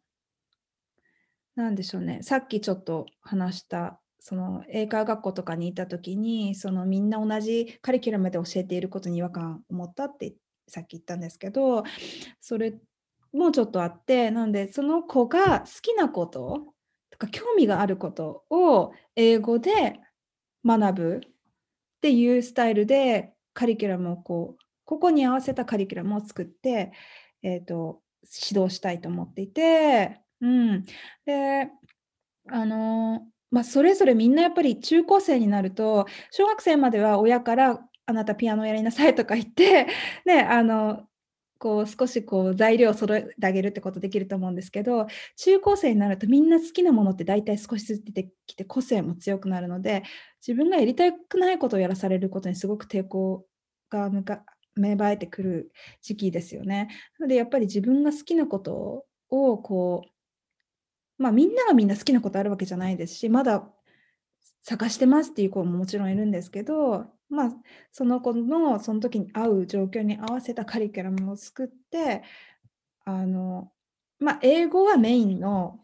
[1.57, 10.35] なんでしょうね、さっきちょっと話したその英会話学校とかにいた時にそのみんな同じカリキュラムで教えていることに違和感を持ったって
[10.68, 11.85] さっき言ったんですけど
[12.41, 12.75] それ
[13.33, 16.75] もちょっとあってなのでその子が好きなこと
[17.11, 20.01] とか興味があることを英語で
[20.64, 21.31] 学ぶっ
[22.01, 26.93] ていうスタイルでカリキュラムをこうここに合わせたカリキュラムを作って、
[27.43, 28.01] えーと、
[28.51, 30.85] 指導したいと思っていて、うん、
[31.25, 31.71] で
[32.51, 39.86] あのまあ、それぞれみんなやっぱり中高生になると小学生までは親からあなたピアノやりなさいとか言って、
[40.26, 41.07] ね、あの
[41.59, 50.03] こう少しこう材料を揃えてあげるってことできると思うんですけど中高生になるとみんな好きなものって大体少しずつ出てきて個性も強くなるので
[50.40, 53.44] 自分がやりたくないことをやらされることにすごく抵抗
[53.90, 54.42] が向か
[54.74, 56.88] 芽生えてくる時期ですよね。
[57.18, 60.11] なのでやっぱり自分が好きなことをこう
[61.21, 63.71] まあみんながみんな好きなことあるわけじゃないですし、まだ
[64.62, 67.53] 探してますっていう子ももちろんいるんですけど、まあ
[67.93, 72.23] その子のその時に合う状況に合わせたカリキュラムを作って、
[73.05, 73.71] あの、
[74.18, 75.79] まあ英語はメインの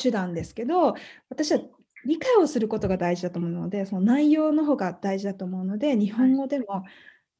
[0.00, 0.94] 手段ですけど、
[1.28, 1.60] 私は
[2.06, 6.84] 理解をすることが大事だと思うので、その内容の方が大事だと思うので、日本語でも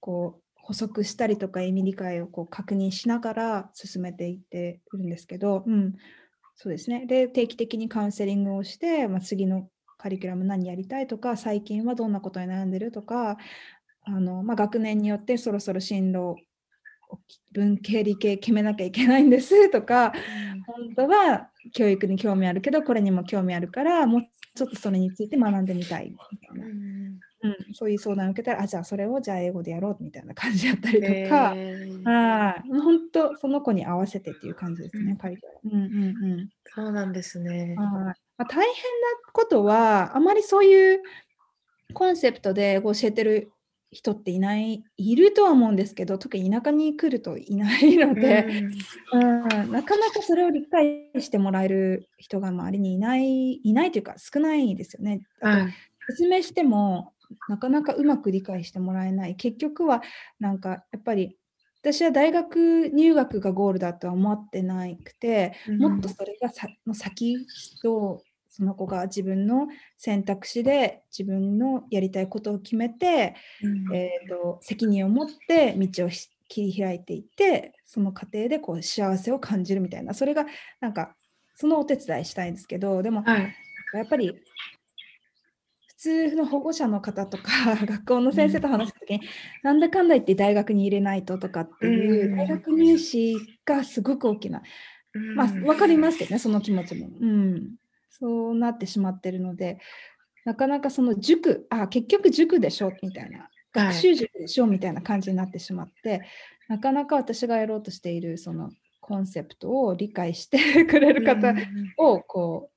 [0.00, 5.94] こう補足したりとか意味理解をこう確認しながら進めていってるんですけど、うん、
[6.54, 7.04] そうですね。
[7.06, 13.36] で、定期的にカウンセリングをして、まあ、次のカリキュラム何やりたいとか、最近はどんなことに悩んでるとか、
[14.04, 16.36] あの、まあ、学年によってそろそろ進路
[17.52, 20.12] 文系理系決めなきゃいけないんですとか、
[20.56, 24.22] うん、本当は教育に興味あるけどこれにも興味あるからもう
[24.54, 27.11] ちょっとそれについて学んでみたいみたいな、うん、
[27.42, 31.54] うん、そういう相談を受けたらあじゃあそれをじゃあ英語でやろうみたいな感じやったりとか、
[32.06, 35.84] あ本当その子に合わせてっていう感じですね、カリキュラム。
[35.84, 36.30] うんうん。
[36.30, 37.74] うん、そうなんですね。
[37.78, 38.72] あまあ、大変な
[39.32, 41.02] ことはあまりそういう
[41.92, 43.52] コンセプトで教えてる
[43.92, 48.46] 人っていないいるとは思うんですけど特に田舎に来るといないので、
[49.12, 55.20] うん、うん、なかなかそれを理解してもらえる人が周りにいないいないというか少ないですよね。
[55.42, 55.66] あと
[56.08, 57.11] 説明しても
[57.48, 59.36] なかなかうまく理解してもらえない。
[59.36, 60.02] 結局は
[60.40, 61.36] なんかやっぱり
[61.80, 67.46] 私は大学入学がゴールだとは思ってなくて、うん、もっとそれがさの先
[67.82, 69.66] とその子が自分の
[69.96, 76.10] 選択肢で自分のやりたいことを決めて、うん、えーと、責任を持って道を
[76.48, 80.12] 切り開いていってその過程でこう幸せを感じるみたいな。
[80.12, 80.44] それが
[80.80, 81.16] なんか
[81.54, 83.54] そのお手伝いしたいんですけどでも、はい、
[83.94, 84.34] やっぱり
[86.02, 89.24] 通の保護者の方とか 学校の先生と話した時に、うん、
[89.62, 94.62] なんだかんだ言って大学に入れないととかっていう大学入試がすごく大きな、
[95.14, 97.76] うん、まあ分かりますけどねその気持ちも、うん、
[98.10, 99.78] そうなってしまってるので
[100.44, 103.48] なかなかその塾あ結局塾でしょみたいな。
[103.74, 106.20] 学習塾でしょみたいな感じになってしまって、
[106.68, 111.54] なかなか私がやろうとしているそのコンセプトを理解してくれる方
[111.96, 112.71] をこう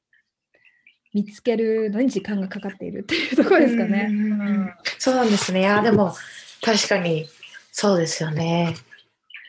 [1.15, 4.09] 見つけるのに時間がかかっているっていうところですかね。
[4.11, 5.61] うん、そうなんですね。
[5.61, 6.13] いやでも
[6.61, 7.25] 確かに
[7.71, 8.75] そうですよね。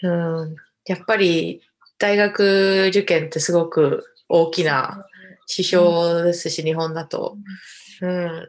[0.05, 0.57] うん、
[0.87, 1.63] やっぱり
[1.99, 5.07] 大学受験ってすごく大きな
[5.51, 7.37] 指標ですし、日本だと。
[8.01, 8.49] うん、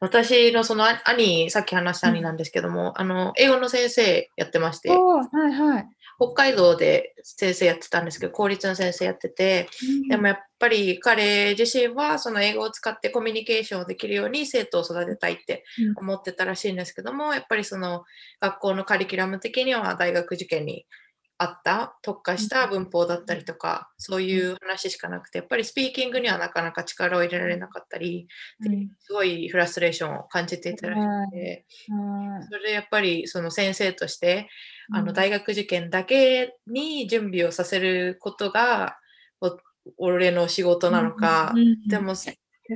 [0.00, 5.86] 私のその兄、さっき話した兄なんですけども、あの英語の先生やってまして、はいはい、
[6.16, 9.68] 北海道で先生やってたんですけど、公立の先生やってて、
[10.02, 15.64] うん、でもやっぱり彼自身はその英語を使ってコミュニケーションをできるように生徒を育てたいって
[15.96, 18.04] 思ってたらしいんですけども、やっぱりその
[18.40, 20.86] 学校のカリキュラム的には大学受験に
[21.36, 28.28] あった特化した文法だったりとか、そういう話しかなくてやっぱりスピーキングにはなかなか力を入れられなかったり、
[29.00, 31.66] すごいフラストレーションを感じていたらしくて、
[32.48, 34.48] それでやっぱりその先生として
[34.92, 38.96] あの大学受験だけに準備をさせることが
[39.98, 41.52] 俺の仕事なのか、
[41.88, 42.14] でも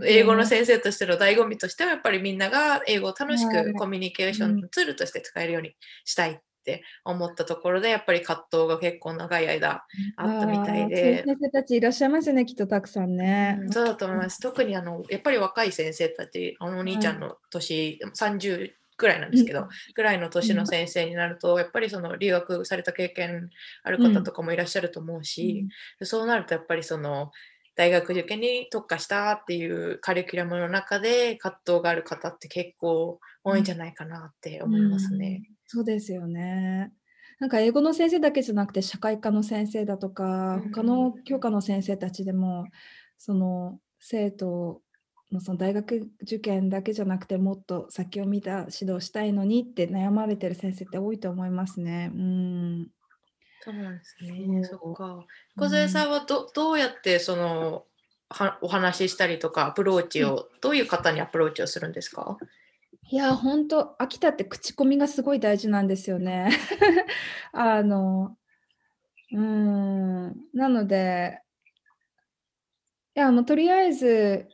[0.04, 6.32] 英語の先生としての醍醐味としてはやっぱりみんなが英語を楽しくコミュニケーションツールとして使えるようにしたい。
[6.32, 6.38] っ
[6.68, 9.84] て思ったところでやっぱり葛藤が結構長い間
[10.16, 11.24] あったみたいで。
[11.24, 14.38] 先生たちいらっしゃいますねきっとたくさんね、うん、そうだと思います。
[14.40, 23.48] 特にあのやっぱり若い先生たちあのお兄ちゃんの年、はい、30ぐらいなんですけど、ぐらいの年の先生になると、やっぱりその留学された経験
[23.84, 25.68] ある方とかもいらっしゃると思うし、
[26.02, 27.30] そうなるとやっぱりその
[27.76, 35.42] 大学受験に特化したっていうカリキュラムの中で葛藤がある方って結構多いんじゃないかなって思いますね。
[35.48, 36.94] うん、そうですよね。
[37.38, 42.70] なんか英語の先生だけじゃなくて社会科の先生だとか他の教科の先生たちでも
[43.18, 44.82] その生徒
[45.30, 52.10] のその大学受験だけじゃなくてもっと先を見た指導したいのにって悩まれてる先生って多いと思いますね。
[52.14, 52.88] うん。
[53.60, 54.62] そうなんですね。
[54.62, 55.26] そっか。
[55.56, 57.86] 小杉さんはどどうやってその
[58.30, 62.40] はお話ししたりとかアプローチを、どういう方にアプローチをするんですか？
[63.10, 66.50] いや、本当秋田って口コミがすごい大事なんですよね。
[67.52, 68.36] あの、
[69.32, 71.40] うん、なので、
[73.16, 74.48] いや、もうとりあえず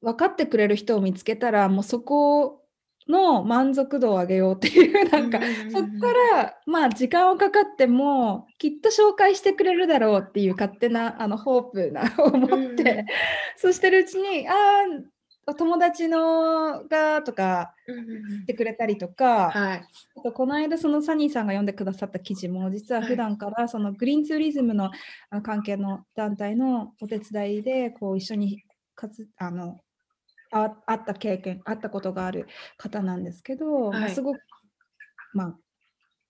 [0.00, 2.64] 分かってくれる人を見つけたら、もうそこ
[3.08, 5.40] の満足度を上げようっていう なんか、
[5.72, 13.04] そこからまあ時間をかかってもきっと紹介してくれるだろうっていう勝手なあのホープな を持って、
[13.56, 15.13] そうしてるうちにああ
[15.52, 19.84] 友達のがとか言ってくれたりとか、はい、
[20.16, 24.90] あとこの間そのサニーさんが読んでくださった記事も実は普段からそのグリーンツーリズムの
[25.42, 28.64] 関係の団体のお手伝いでこう一緒に
[28.94, 29.78] かつあの
[30.52, 32.46] ああった経験あったことがある
[32.78, 34.40] 方なんですけど、はい、すごく
[35.34, 35.56] まあ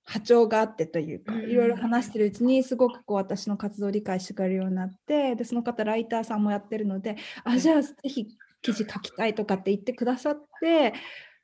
[0.07, 8.29] 波長があってというか、いろいろ話してるうちにすごくこう私の活動を理解してくれるようになってでその方ライターさんもやってるのであじゃあぜひ
[8.65, 10.95] 記事書きたいとかって言ってくださって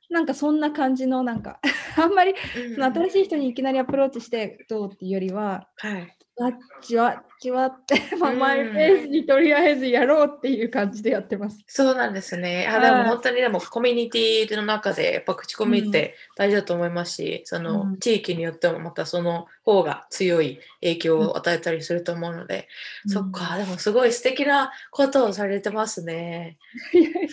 [0.09, 1.59] なんかそんな感じのなんか
[1.95, 2.33] あんまり
[2.75, 11.57] その新しい人にいきなりアプローチしてどうっていうよりは、はい、わっちわっちわって、まあ、マイペースにとりあえずやろうっていう感じでやってます。
[11.67, 12.67] そうなんですね。
[12.67, 22.67] あでも本当にでもコミュニティの中でやっぱ口コミって大事だと思いますし、うん、その地域によってもまたその方が強い影響を与えたりすると思うので、
[23.05, 26.57] うん、そっか、でもすごい素敵なことをされてますね。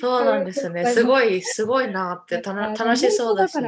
[0.00, 0.86] そうなんですね。
[0.86, 3.58] すごい、すごいなって楽しそうだし。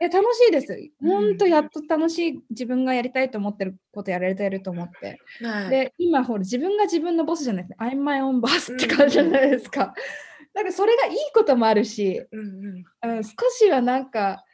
[0.00, 0.90] え楽しいです。
[1.02, 5.20] 本当やっと楽しい自分がやりたいと思ってることやられてると思って。
[5.42, 7.84] はい、で、今ほら自分が自分のボスじゃないですか。
[7.84, 9.94] I'm my own boss って感じじゃないですか。
[10.54, 14.44] なんかそれがいいこともあるし、うんうん、少しはなんか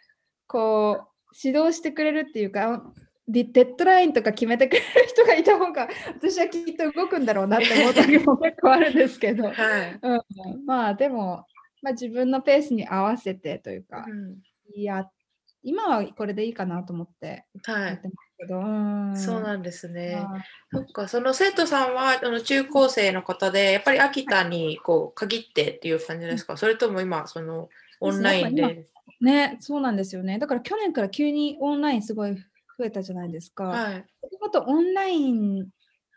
[0.48, 1.06] こう
[1.42, 2.82] 指導してくれるっていうか、
[3.28, 11.46] デッドラインとか決めてくれる人がいた方が私はきっと動くんだろうなって思った時も結構あるんですけど、 はいうん、まあでも、
[11.82, 15.12] まあ、自分のペースに合わせてというか、うん、やっ
[15.66, 18.00] 今はこれでいいかなと思ってはい。
[19.16, 20.22] そうなんですね。
[20.70, 27.68] そっか、その生徒さんはあの中高生の方で、やっぱり秋田にこう限ってっていう感じですか、それとも今、その
[28.00, 28.86] オンラインで？
[29.20, 30.38] ね、そうなんですよね。
[30.38, 32.42] だから去年から急にオンラインすごい増
[32.84, 33.64] えたじゃないですか。
[33.64, 34.04] はい。
[34.44, 35.68] あとオンライン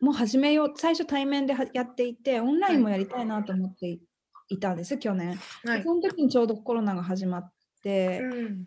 [0.02, 3.98] も始めよう、最初対面でやっていて、オンラインもやりたいなと思って
[4.50, 5.40] いたんです、去年。
[5.64, 7.50] はい、その時にちょうどコロナが始まっ、うん、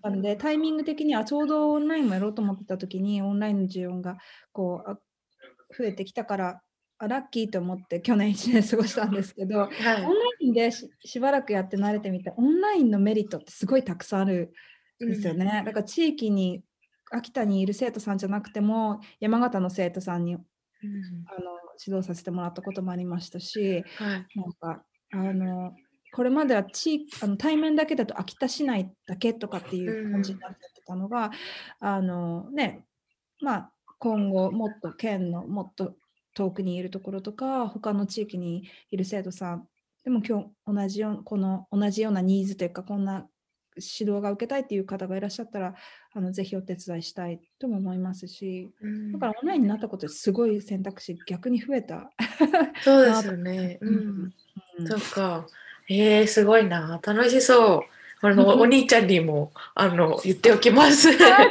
[0.02, 4.16] なのでタイミング的にはちょうどオンラインもやろうと思ってた時にオンラインの需要が
[4.52, 4.98] こう
[5.76, 6.62] 増えてきたから
[6.98, 14.52] あラッキーと思って去年1年過ごしたんですけど、 はい、オンラインでしばらくやって慣れてみてオンラインのメリットってすごいたくさんある
[15.04, 16.62] んですよね、うん、だから地域に
[17.10, 20.40] 秋田にいる生徒さんじゃなくても山形の生徒さんに、うん、
[21.26, 25.74] あの指導させてもらったこともありましたし、はい、なんかあの
[26.12, 31.30] これまでは地あの対面だけだと秋田市内だけとかっていう感じになってたのが、
[31.80, 32.84] うん、あのね
[33.40, 35.94] まあ今後もっと県のもっと
[36.34, 39.66] 遠くにいるところとか他の地域にいる生徒さん
[40.04, 43.26] でも今日同じよこの同じようなニーズというかこんな
[43.76, 45.74] 指導が受けたいっていう方がいらっしゃったら
[46.12, 52.10] あのぜひお手伝いしたいとも思いますし、うん、だからオンラインになったことですごい選択肢逆に増えた。
[52.82, 53.78] そうですよね。
[53.82, 54.32] うん、
[54.78, 55.46] うん、そっか。
[55.88, 57.00] えー、すごいな。
[57.02, 57.92] 楽しそう。
[58.24, 61.10] あの、お兄ちゃんにも、あの、言っておきます。
[61.18, 61.42] は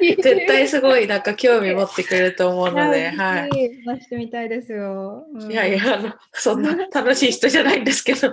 [0.00, 0.14] い。
[0.14, 3.82] 絶対すごい、なんか興味持ってくれると思うので、はい。
[3.84, 5.26] 話してみたいですよ。
[5.50, 8.30] いやいや、あの、そんな楽しい人じゃないんですけど。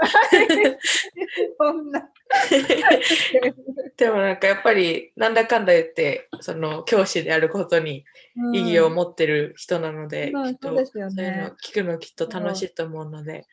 [1.58, 2.08] そんな。
[3.98, 8.06] でもなんかやっぱり、なんだかんだ言って、その、教師であることに
[8.54, 13.48] 意義を持ってる人なので、きっと、そういうの聞くのきっと楽しいと思うので、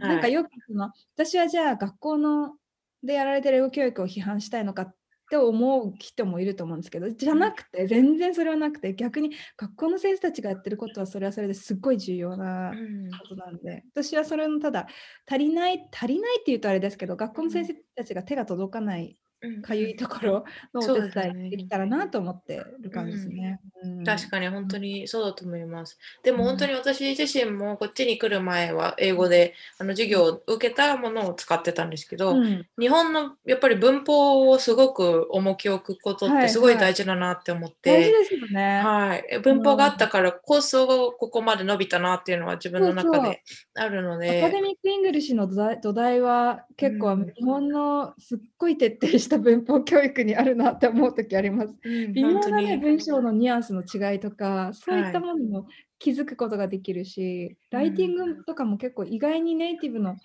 [0.00, 2.54] なんかよくその私はじゃあ学校の
[3.02, 4.94] でやられてる英語教育を批判したいのかっ
[5.30, 12.72] て思う人もいると思うんですけどじゃなくて全然それはなくて逆に学校の先生たちがやってることはそれはそれですっごい重要な
[13.20, 14.88] ことなんで、うん、私はそれのただ
[15.26, 19.16] 足りない足りないっていうとあれですけど学校の先生たちが手が届かない
[19.62, 23.60] かゆいところ のお手伝いできたらなと思ってる感じですね。
[24.04, 25.98] 確かに本当にそうだと思います。
[26.22, 43.42] でも本当に私自身もこっちに来る前は英語であの授業を受けたものを使ってたんですけど、うん、日本のやっぱり文法をすごく重きを置くことってすごい大事だなって思って、はいはい、大事ですよね、はい、文法があったからこそここまで伸びたなっていうのは自分の中で
[43.74, 44.42] あるので。
[44.42, 45.48] アカデミック・ English の
[45.80, 51.74] 土台は結構日本のすっごい徹底した文法教育にあるなって思う時あります。
[51.82, 54.20] うん、微妙な、ね、文章のニュアンスの違い。
[54.20, 55.66] とかそういったものも
[55.98, 60.16] 気づくことができるし、はい、ライティングとかも結構意外にネイティブの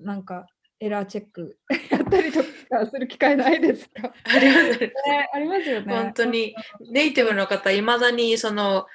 [0.00, 0.48] なんか
[0.80, 1.56] エラーチェック
[1.90, 4.12] やったりとかする機会ないですか？
[4.24, 4.92] あります、ね、
[5.32, 5.94] ありますよね。
[5.94, 6.54] 本当に。
[6.90, 8.36] ネイティブの方いまだに。
[8.36, 8.86] その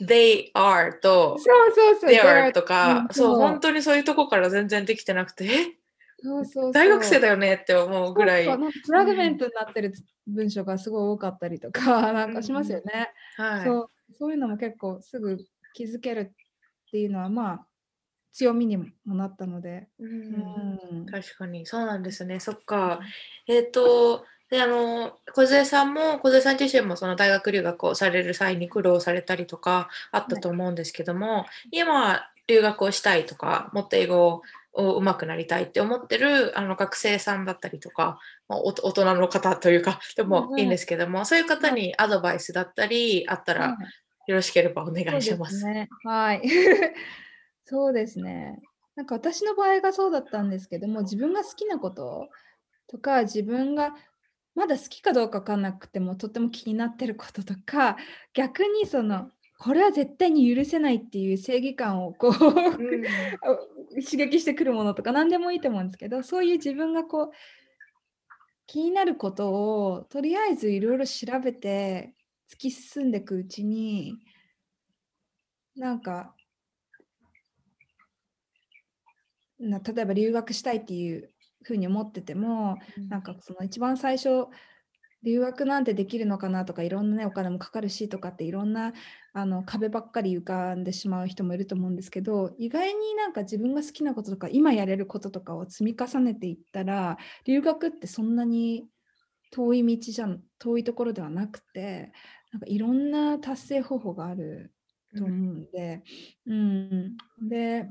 [0.00, 3.82] they are とそうそうそう they are とか、そう本当に。
[3.82, 5.79] そういうとこから全然できてなくてえ
[6.22, 8.44] そうそう大学生だよねって思うぐらい。
[8.44, 9.94] フラグメントになってる
[10.26, 13.90] 文章がすごい多かったりとか、なんかしますよね、はい、そう。
[14.18, 15.38] そういうのも結構すぐ
[15.74, 17.66] 気づけるっていうのは、まあ、
[18.32, 19.88] 強みにもなったので。
[19.98, 22.40] うん、確かに、そうなんですね。
[22.40, 23.00] そっか。
[23.46, 34.42] えっ、ー、と、で、あの、小杉さんも、小杉さん自身もその大学留学をされる際に苦労されたりとかあったと思うんですけども、はい、今、留学をしたいとか、もっと英語を
[34.72, 38.18] を上手くなりたいって思ってるあの学生さんだったりとか、
[38.48, 43.76] まあ、大人の方というかでもいいんですけども、うん、そういう方にアドバイスだったりあったら
[44.26, 45.64] よろしければお願いします。
[45.64, 46.42] ね、はい。
[47.64, 48.60] そうですね。
[48.94, 52.28] なんか私の場合がそうだったんですけども自分が好きなこと
[52.86, 53.94] とか自分が
[54.54, 57.96] まだ好きかどうか分かんなくてもとっても気になってることとか
[58.34, 59.30] 逆にその
[59.60, 63.04] これは絶対に許せないっていう正義感をこう、うん、
[64.02, 67.30] 刺激してくるものとか何でもいいと思うんですけどそういう自分がこう
[68.66, 72.14] 気になることをとりあえずいろいろ調べて
[72.50, 74.16] 突き進んでいくうちに
[75.76, 76.34] なんか
[79.58, 81.28] な例えば留学したいっていう
[81.64, 84.46] ふうに思ってても、うん、なんかその一番最初
[85.22, 86.64] 留学なんてできるのかな？
[86.64, 88.94] とかいろんな、ね、お金もかかるしとかっていろんな
[89.32, 98.86] あの壁ばっかり浮かんでしまう人もいると思うんですけど意外になんか自分が好きなこととか今やれることとかを積み重ねていったら留学ってそんなに
[99.50, 102.12] 遠い道じゃん遠いところではなくて
[102.52, 104.72] なんかいろんな達成方法がある
[105.16, 106.02] と思うんで、
[106.46, 107.88] うん、うん、で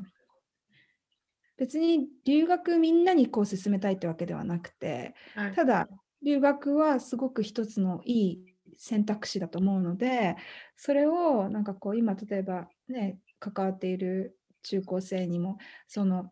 [1.58, 5.88] 別に留学みんなにこう進めたいってわけではなくて、はい、ただ
[6.24, 8.46] 留学はすごく一つのいい
[8.78, 10.36] 選択肢だと思うので
[10.78, 15.58] それをなんかこう今例えばね関わっている中高生にも
[15.88, 16.32] その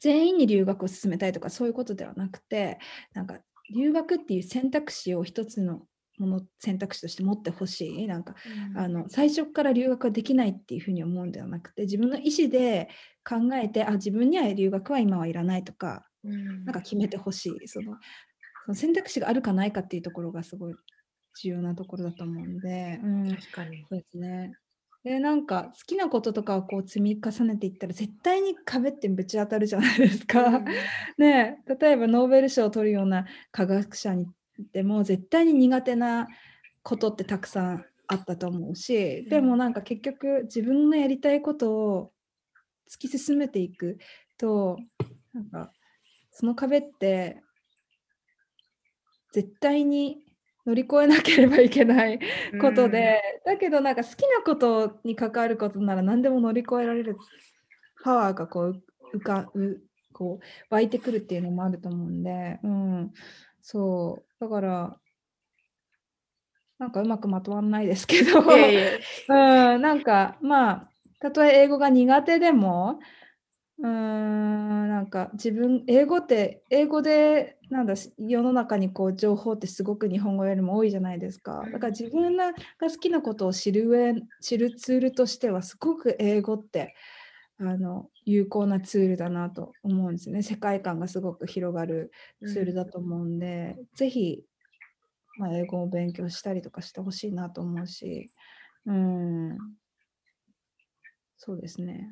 [0.00, 2.78] 全員に留学を進めたいとかそういうことではなくて
[3.14, 3.38] なんか
[3.74, 5.82] 留学っていう選択肢を一つの
[6.18, 8.06] もの選択肢として持ってほしい。
[8.06, 8.34] なんか、
[8.74, 12.88] うん、あの最初から留学はできないっていうふうに思うんではなくて自分の意思で
[13.22, 17.68] 考えてあ自分には留学は今はいらないとか、うん、なんか決めてほしい。
[17.68, 17.96] その
[18.66, 20.74] その選択肢があるかないかっていうところがすごい
[21.40, 23.86] 重要なところだと思うんで、うん、確かに。
[23.88, 24.52] そうですね。
[25.04, 30.44] でなんか好きなこととかをこう積み重ねていったら絶対に壁ってぶち当たるじゃないですか。
[30.46, 30.64] うん、
[31.16, 34.26] ね例えばノーベル賞を取るような科学者に
[34.72, 36.26] でも絶対に苦手な
[36.82, 42.12] ことってたくさんあったと思うし、でもなんか結局自分のやりたいことを
[42.90, 43.98] 突き進めていく
[44.36, 44.76] と
[45.32, 45.72] なんか
[46.32, 47.42] その壁って
[49.36, 50.16] 絶対に
[50.66, 52.18] 乗り越えなければいけない
[52.58, 57.18] ことで、うん、だけどなんか好きなことに関わることなら何でも乗り越えられる
[58.02, 58.82] パワーがこう
[59.14, 59.82] 浮かう
[60.14, 63.12] こう湧いてくるっていうのもあると思うんで、うん、
[63.60, 64.40] そう。
[64.40, 64.96] だから、
[66.78, 73.00] なんかうまくまとまらないですけど、 うん、なんかまあ、たとえ英語が苦手でも、
[73.78, 74.75] うーん
[75.16, 81.64] か自分、英語って、英語で、なんだ、世の中にこう情報ってすごく日本語よりも多いじゃないですか。
[81.72, 86.94] だから自分が好きなことを知る上、知るツールとしては、すごく英語って、
[87.58, 90.42] あの有効なツールだなと思うんですね。
[90.42, 92.12] 世界観がすごく広がる
[92.44, 94.44] ツールだと思うんで、うん、ぜひ、
[95.38, 98.30] まあ、英語を勉強したりとかしてほしいなと思うし、
[98.84, 99.58] うん、
[101.38, 102.10] そうですね。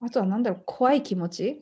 [0.00, 1.60] あとは何だろう、怖い気持ち？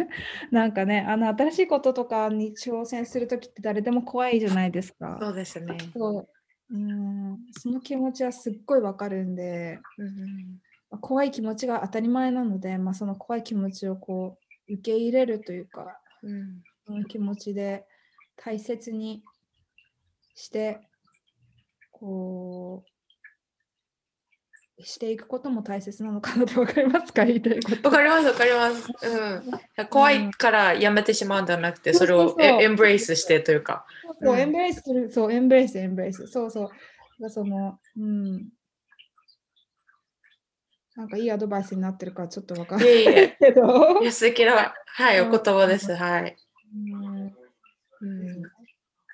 [0.50, 5.18] なんかね、あの新しいこととかに挑戦するときって誰でも怖いじゃないですか。
[5.20, 5.76] そうですね。
[5.94, 6.78] う。
[6.78, 7.38] ん。
[7.52, 10.60] その気持ちはすっごいわかるんで、うん
[11.00, 17.84] 怖い気持ちが当たり前なので、まあ、その怖い気持ちをこう受け入れるというか、うん、その気持ちで
[18.36, 19.22] 大切に
[20.34, 20.80] して
[21.90, 22.90] こう
[24.80, 27.24] していくことも大切なのかなって分かりますか？
[27.24, 27.76] 言いたいこと。
[27.76, 28.88] 分かります分かります。
[29.78, 33.84] うん、怖いからやめてしまうんではなくて、それをエンブレイスしてというか。
[34.22, 36.26] そう、エンブレイスする、そう、エンブレイス、エンブレイス。
[36.28, 36.70] そうそ
[37.20, 37.30] う。
[37.30, 38.48] その、うん、
[40.94, 44.00] なんかいいアドバイスになってるかちょっとわかんないけど。
[44.00, 45.92] いや、素敵な、はい、お言葉です。
[45.94, 46.36] はい。
[48.00, 48.42] うん、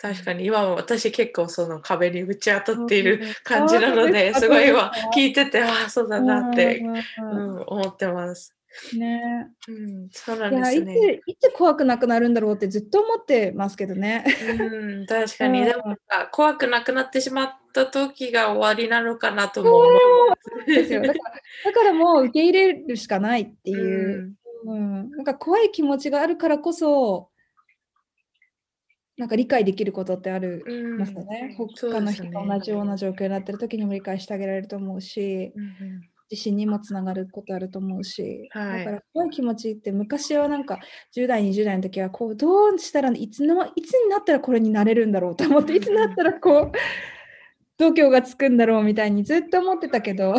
[0.05, 0.45] 確かに。
[0.45, 6.85] 今も私結構その壁に打ち当たっている感じなので、すごい今聞いてて、ああ、そうだなって、
[7.19, 8.55] うん、思ってます。
[8.99, 11.15] ね、うん、そうなんですね。
[11.15, 11.31] いつ。
[11.31, 14.27] いつ怖くなくなるんだろうってずっと思ってますけどね。
[14.61, 15.97] うん、確かに、でも
[16.33, 20.71] 怖くなくなってしまった時が終わりなのかなと思う。
[20.71, 21.01] ですよ。
[21.01, 21.35] だから
[21.65, 24.35] だからもう受け入れるしかないっていう、
[24.67, 27.31] うん、うん、なんか怖い気持ちがあるからこそ
[29.17, 30.65] なんか理解できることってある
[30.99, 31.57] ますよね。
[31.59, 35.53] うん、他の人が同じような状況になってる時にも理解してあげられると思うし。
[35.55, 35.75] うん
[36.31, 40.81] 自信にもつながることあると思うし、はい、だから怖い気持ちって昔はなんか
[41.15, 46.73] 10代20代の時はこうどうしたらいつのいつになったらこれになれるんだろうと思っていつになったらこう
[47.77, 50.35] 度胸がつくんだろうみたいにずっと思ってたけど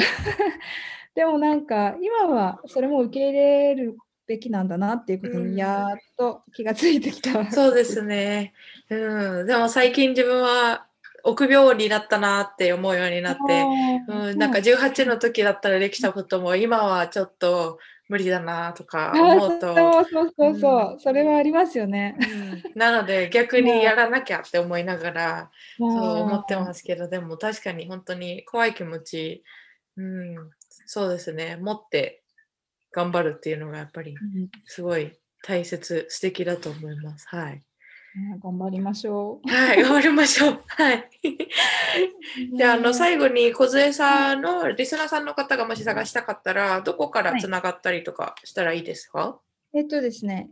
[1.15, 3.97] でもなんか今はそれも受け入れる
[4.27, 8.53] べきなんだなっていうことにやっと気がついてきた、うん、そうですね、
[8.89, 10.85] うん、でも最近自分は
[11.23, 13.65] 臆病になったなって思うようになって、
[14.07, 19.76] うん、なんか18の時だったらできたことも今はちょっと無理だなとか思うと。
[19.76, 22.15] そうそうそうそう、うん、それはありますよね。
[22.19, 25.89] うん、なので逆にやらなきゃって思いながら、そう
[26.22, 29.43] 思ってますけど、でも確かに本当に怖い気持ち、
[29.97, 30.35] うん、
[30.85, 32.22] そうですね、持って
[32.95, 34.15] 頑張るっていうのがやっぱり
[34.63, 35.11] すごい
[35.43, 37.27] 大切、素敵だと思います。
[37.27, 37.61] はい。
[38.41, 39.49] 頑張りましょう。
[39.51, 40.63] はい、頑張りましょう。
[40.65, 41.09] はい。
[42.55, 49.41] じゃあ、あの、最後に、梢さんのリスナーさんの方がもし探したかったら、どこからつながったりとかしたらいいですか、は
[49.73, 50.51] い、えっとですね、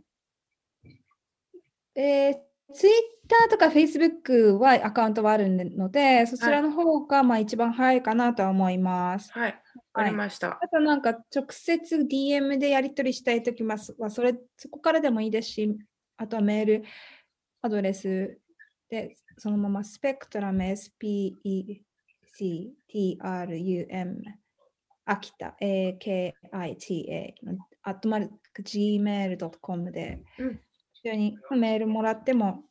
[1.94, 2.34] えー、
[2.74, 2.92] ツイッ
[3.28, 9.32] ターとかフェイスブックはアカウントはあるので、そちらの方がまあ一番早いかなとは思います。
[9.32, 9.60] はい。
[9.92, 15.76] わかりました、はい、あとなんか直接 DM でやり取りしたいときは、それそこからでもいいですし、
[16.16, 16.84] あとはメール、
[17.62, 18.38] アドレス
[18.90, 21.84] でそのままスペクトラム SPECTRUM
[25.06, 27.34] 秋田 AKITA
[27.82, 30.60] アットマルク gmail.com で、うん、
[30.92, 32.62] 非常にメールもらっても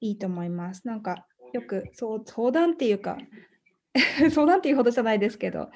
[0.00, 0.86] いいと思います。
[0.86, 3.18] なんかよくそう相談っていうか
[4.30, 5.70] 相談っていうほどじゃないですけど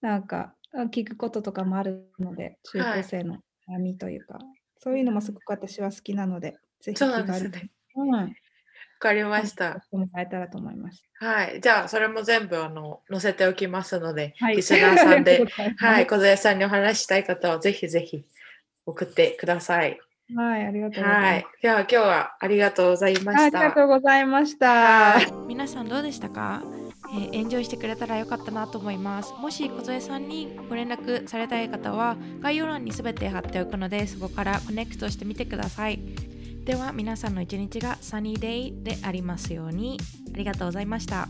[0.00, 0.54] なんか
[0.90, 3.38] 聞くこととかもあるので中高生の
[3.68, 4.44] 悩みというか、はい、
[4.78, 8.10] そういうのもすごく私は好きなのでぜひ気軽にうん。
[8.10, 8.28] わ
[8.98, 9.84] かりました。
[9.92, 11.02] もらえたらと思います。
[11.14, 11.60] はい。
[11.60, 15.44] じゃあ、それも全部あの載せておきますので、はい、リスナーさんで、
[15.76, 18.24] はい、小杉さんにお話したい方はぜひぜひ
[18.86, 20.00] 送ってください。
[20.34, 21.24] はい、ありがとうございます。
[21.24, 23.42] はい、では今日はありがとうございました。
[23.44, 25.18] ありがとうございました。
[25.46, 26.62] 皆さんどうでしたか、
[27.14, 29.32] えー、エンジョイしてくれたらよかったなと思います。
[29.34, 36.00] もし小杉さんにご連絡されたい方は概要欄にすべて貼っておくのでそこからコネクトしてみてください。
[36.64, 39.98] では皆さんの一日がサニーデイでありますように
[40.34, 41.28] ありがとうございました。